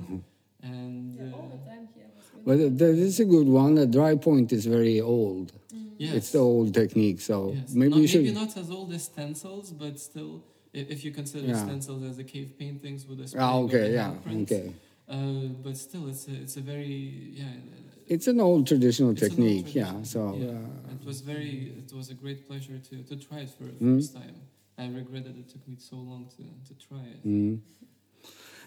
[0.62, 3.74] And Yeah, all the uh, time here was really But there is a good one.
[3.74, 5.52] The dry point is very old.
[5.98, 7.74] yes, It's the old technique, so yes.
[7.74, 8.24] maybe not, you should.
[8.24, 10.42] maybe not as old as stencils, but still,
[10.72, 11.64] if you consider Yeah.
[11.66, 14.66] stencils as the cave paintings with the Ah, spraying of okay, yeah, okay.
[15.08, 16.96] Uh, but still, it's a, it's a very
[17.40, 17.52] yeah.
[18.08, 20.02] It's an old traditional It's an old technique, yeah.
[20.02, 20.48] So yeah.
[20.50, 23.72] Uh, it was very it was a great pleasure to, to try it for the
[23.84, 23.96] Mm.
[23.96, 24.34] first time.
[24.78, 27.26] I regret that it took me so long to, to try it.
[27.26, 27.58] mm.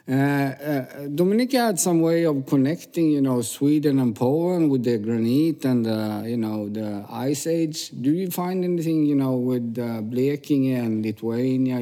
[0.07, 4.97] Uh, uh, Dominika had some way of connecting, you know, Sweden and Poland with the
[4.97, 7.91] granite and uh, you know the ice age.
[7.91, 11.77] Do you find anything, you know, with uh, Blekinge and Lithuania?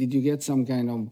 [0.00, 1.08] Did you get some kind of,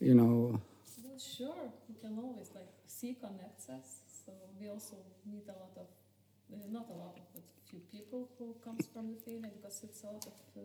[0.00, 0.58] you know?
[1.04, 4.00] Well, sure, we can always like sea connects us.
[4.24, 5.07] So we also meet a lot
[6.52, 10.02] of, uh, not a lot of, but few people who comes from Lithuania because it's
[10.02, 10.62] a lot of uh,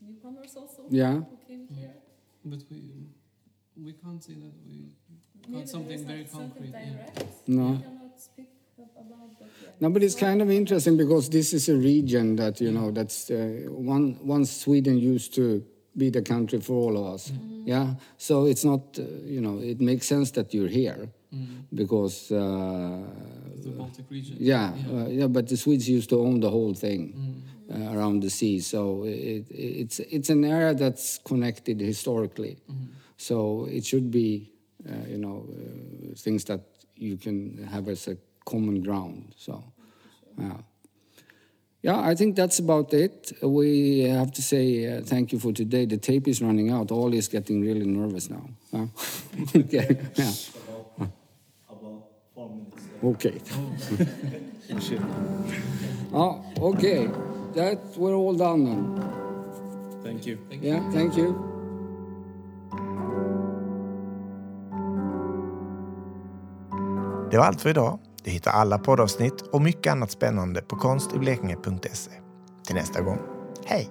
[0.00, 1.14] newcomers also Yeah.
[1.20, 1.94] who came here.
[2.44, 2.80] But we
[3.76, 4.92] we can't say that we
[5.48, 6.74] Maybe got something very is not something concrete.
[6.74, 6.96] Yeah.
[6.96, 7.48] direct.
[7.48, 7.66] No.
[7.70, 9.80] We cannot speak ab- about that yet.
[9.80, 13.30] No, but it's kind of interesting because this is a region that you know that's
[13.30, 13.36] uh,
[13.70, 15.64] one once Sweden used to
[15.96, 17.32] be the country for all of us.
[17.64, 21.46] Yeah, so it's not uh, you know it makes sense that you're here Mm.
[21.74, 23.00] because uh,
[23.64, 24.36] The Baltic region.
[24.38, 24.92] yeah Yeah.
[25.02, 27.40] uh, yeah, but the Swedes used to own the whole thing Mm.
[27.74, 32.56] uh, around the sea, so it, it's it's an area that's connected historically.
[32.68, 32.88] Mm.
[33.16, 34.50] So it should be,
[34.88, 36.60] uh, you know, uh, things that
[36.96, 37.36] you can
[37.72, 39.34] have as a common ground.
[39.36, 39.62] So,
[40.38, 40.56] yeah.
[41.82, 43.32] Yeah, I think that's about it.
[43.42, 45.84] We have to say uh, thank you for today.
[45.86, 46.90] The tape is running out.
[46.92, 48.44] All is getting really nervous now.
[48.70, 48.86] Huh?
[49.56, 49.96] okay.
[50.14, 50.32] Yeah.
[53.02, 53.40] Okay.
[56.12, 57.08] oh, okay.
[57.54, 59.02] That we're all done then.
[60.04, 60.38] Thank you.
[60.48, 60.70] Thank you.
[60.70, 60.92] Yeah.
[60.92, 61.34] Thank you.
[67.30, 67.98] Det var allt för idag.
[68.24, 72.10] Du hittar alla poddavsnitt och mycket annat spännande på konstiblekinge.se.
[72.66, 73.18] Till nästa gång.
[73.64, 73.90] Hej!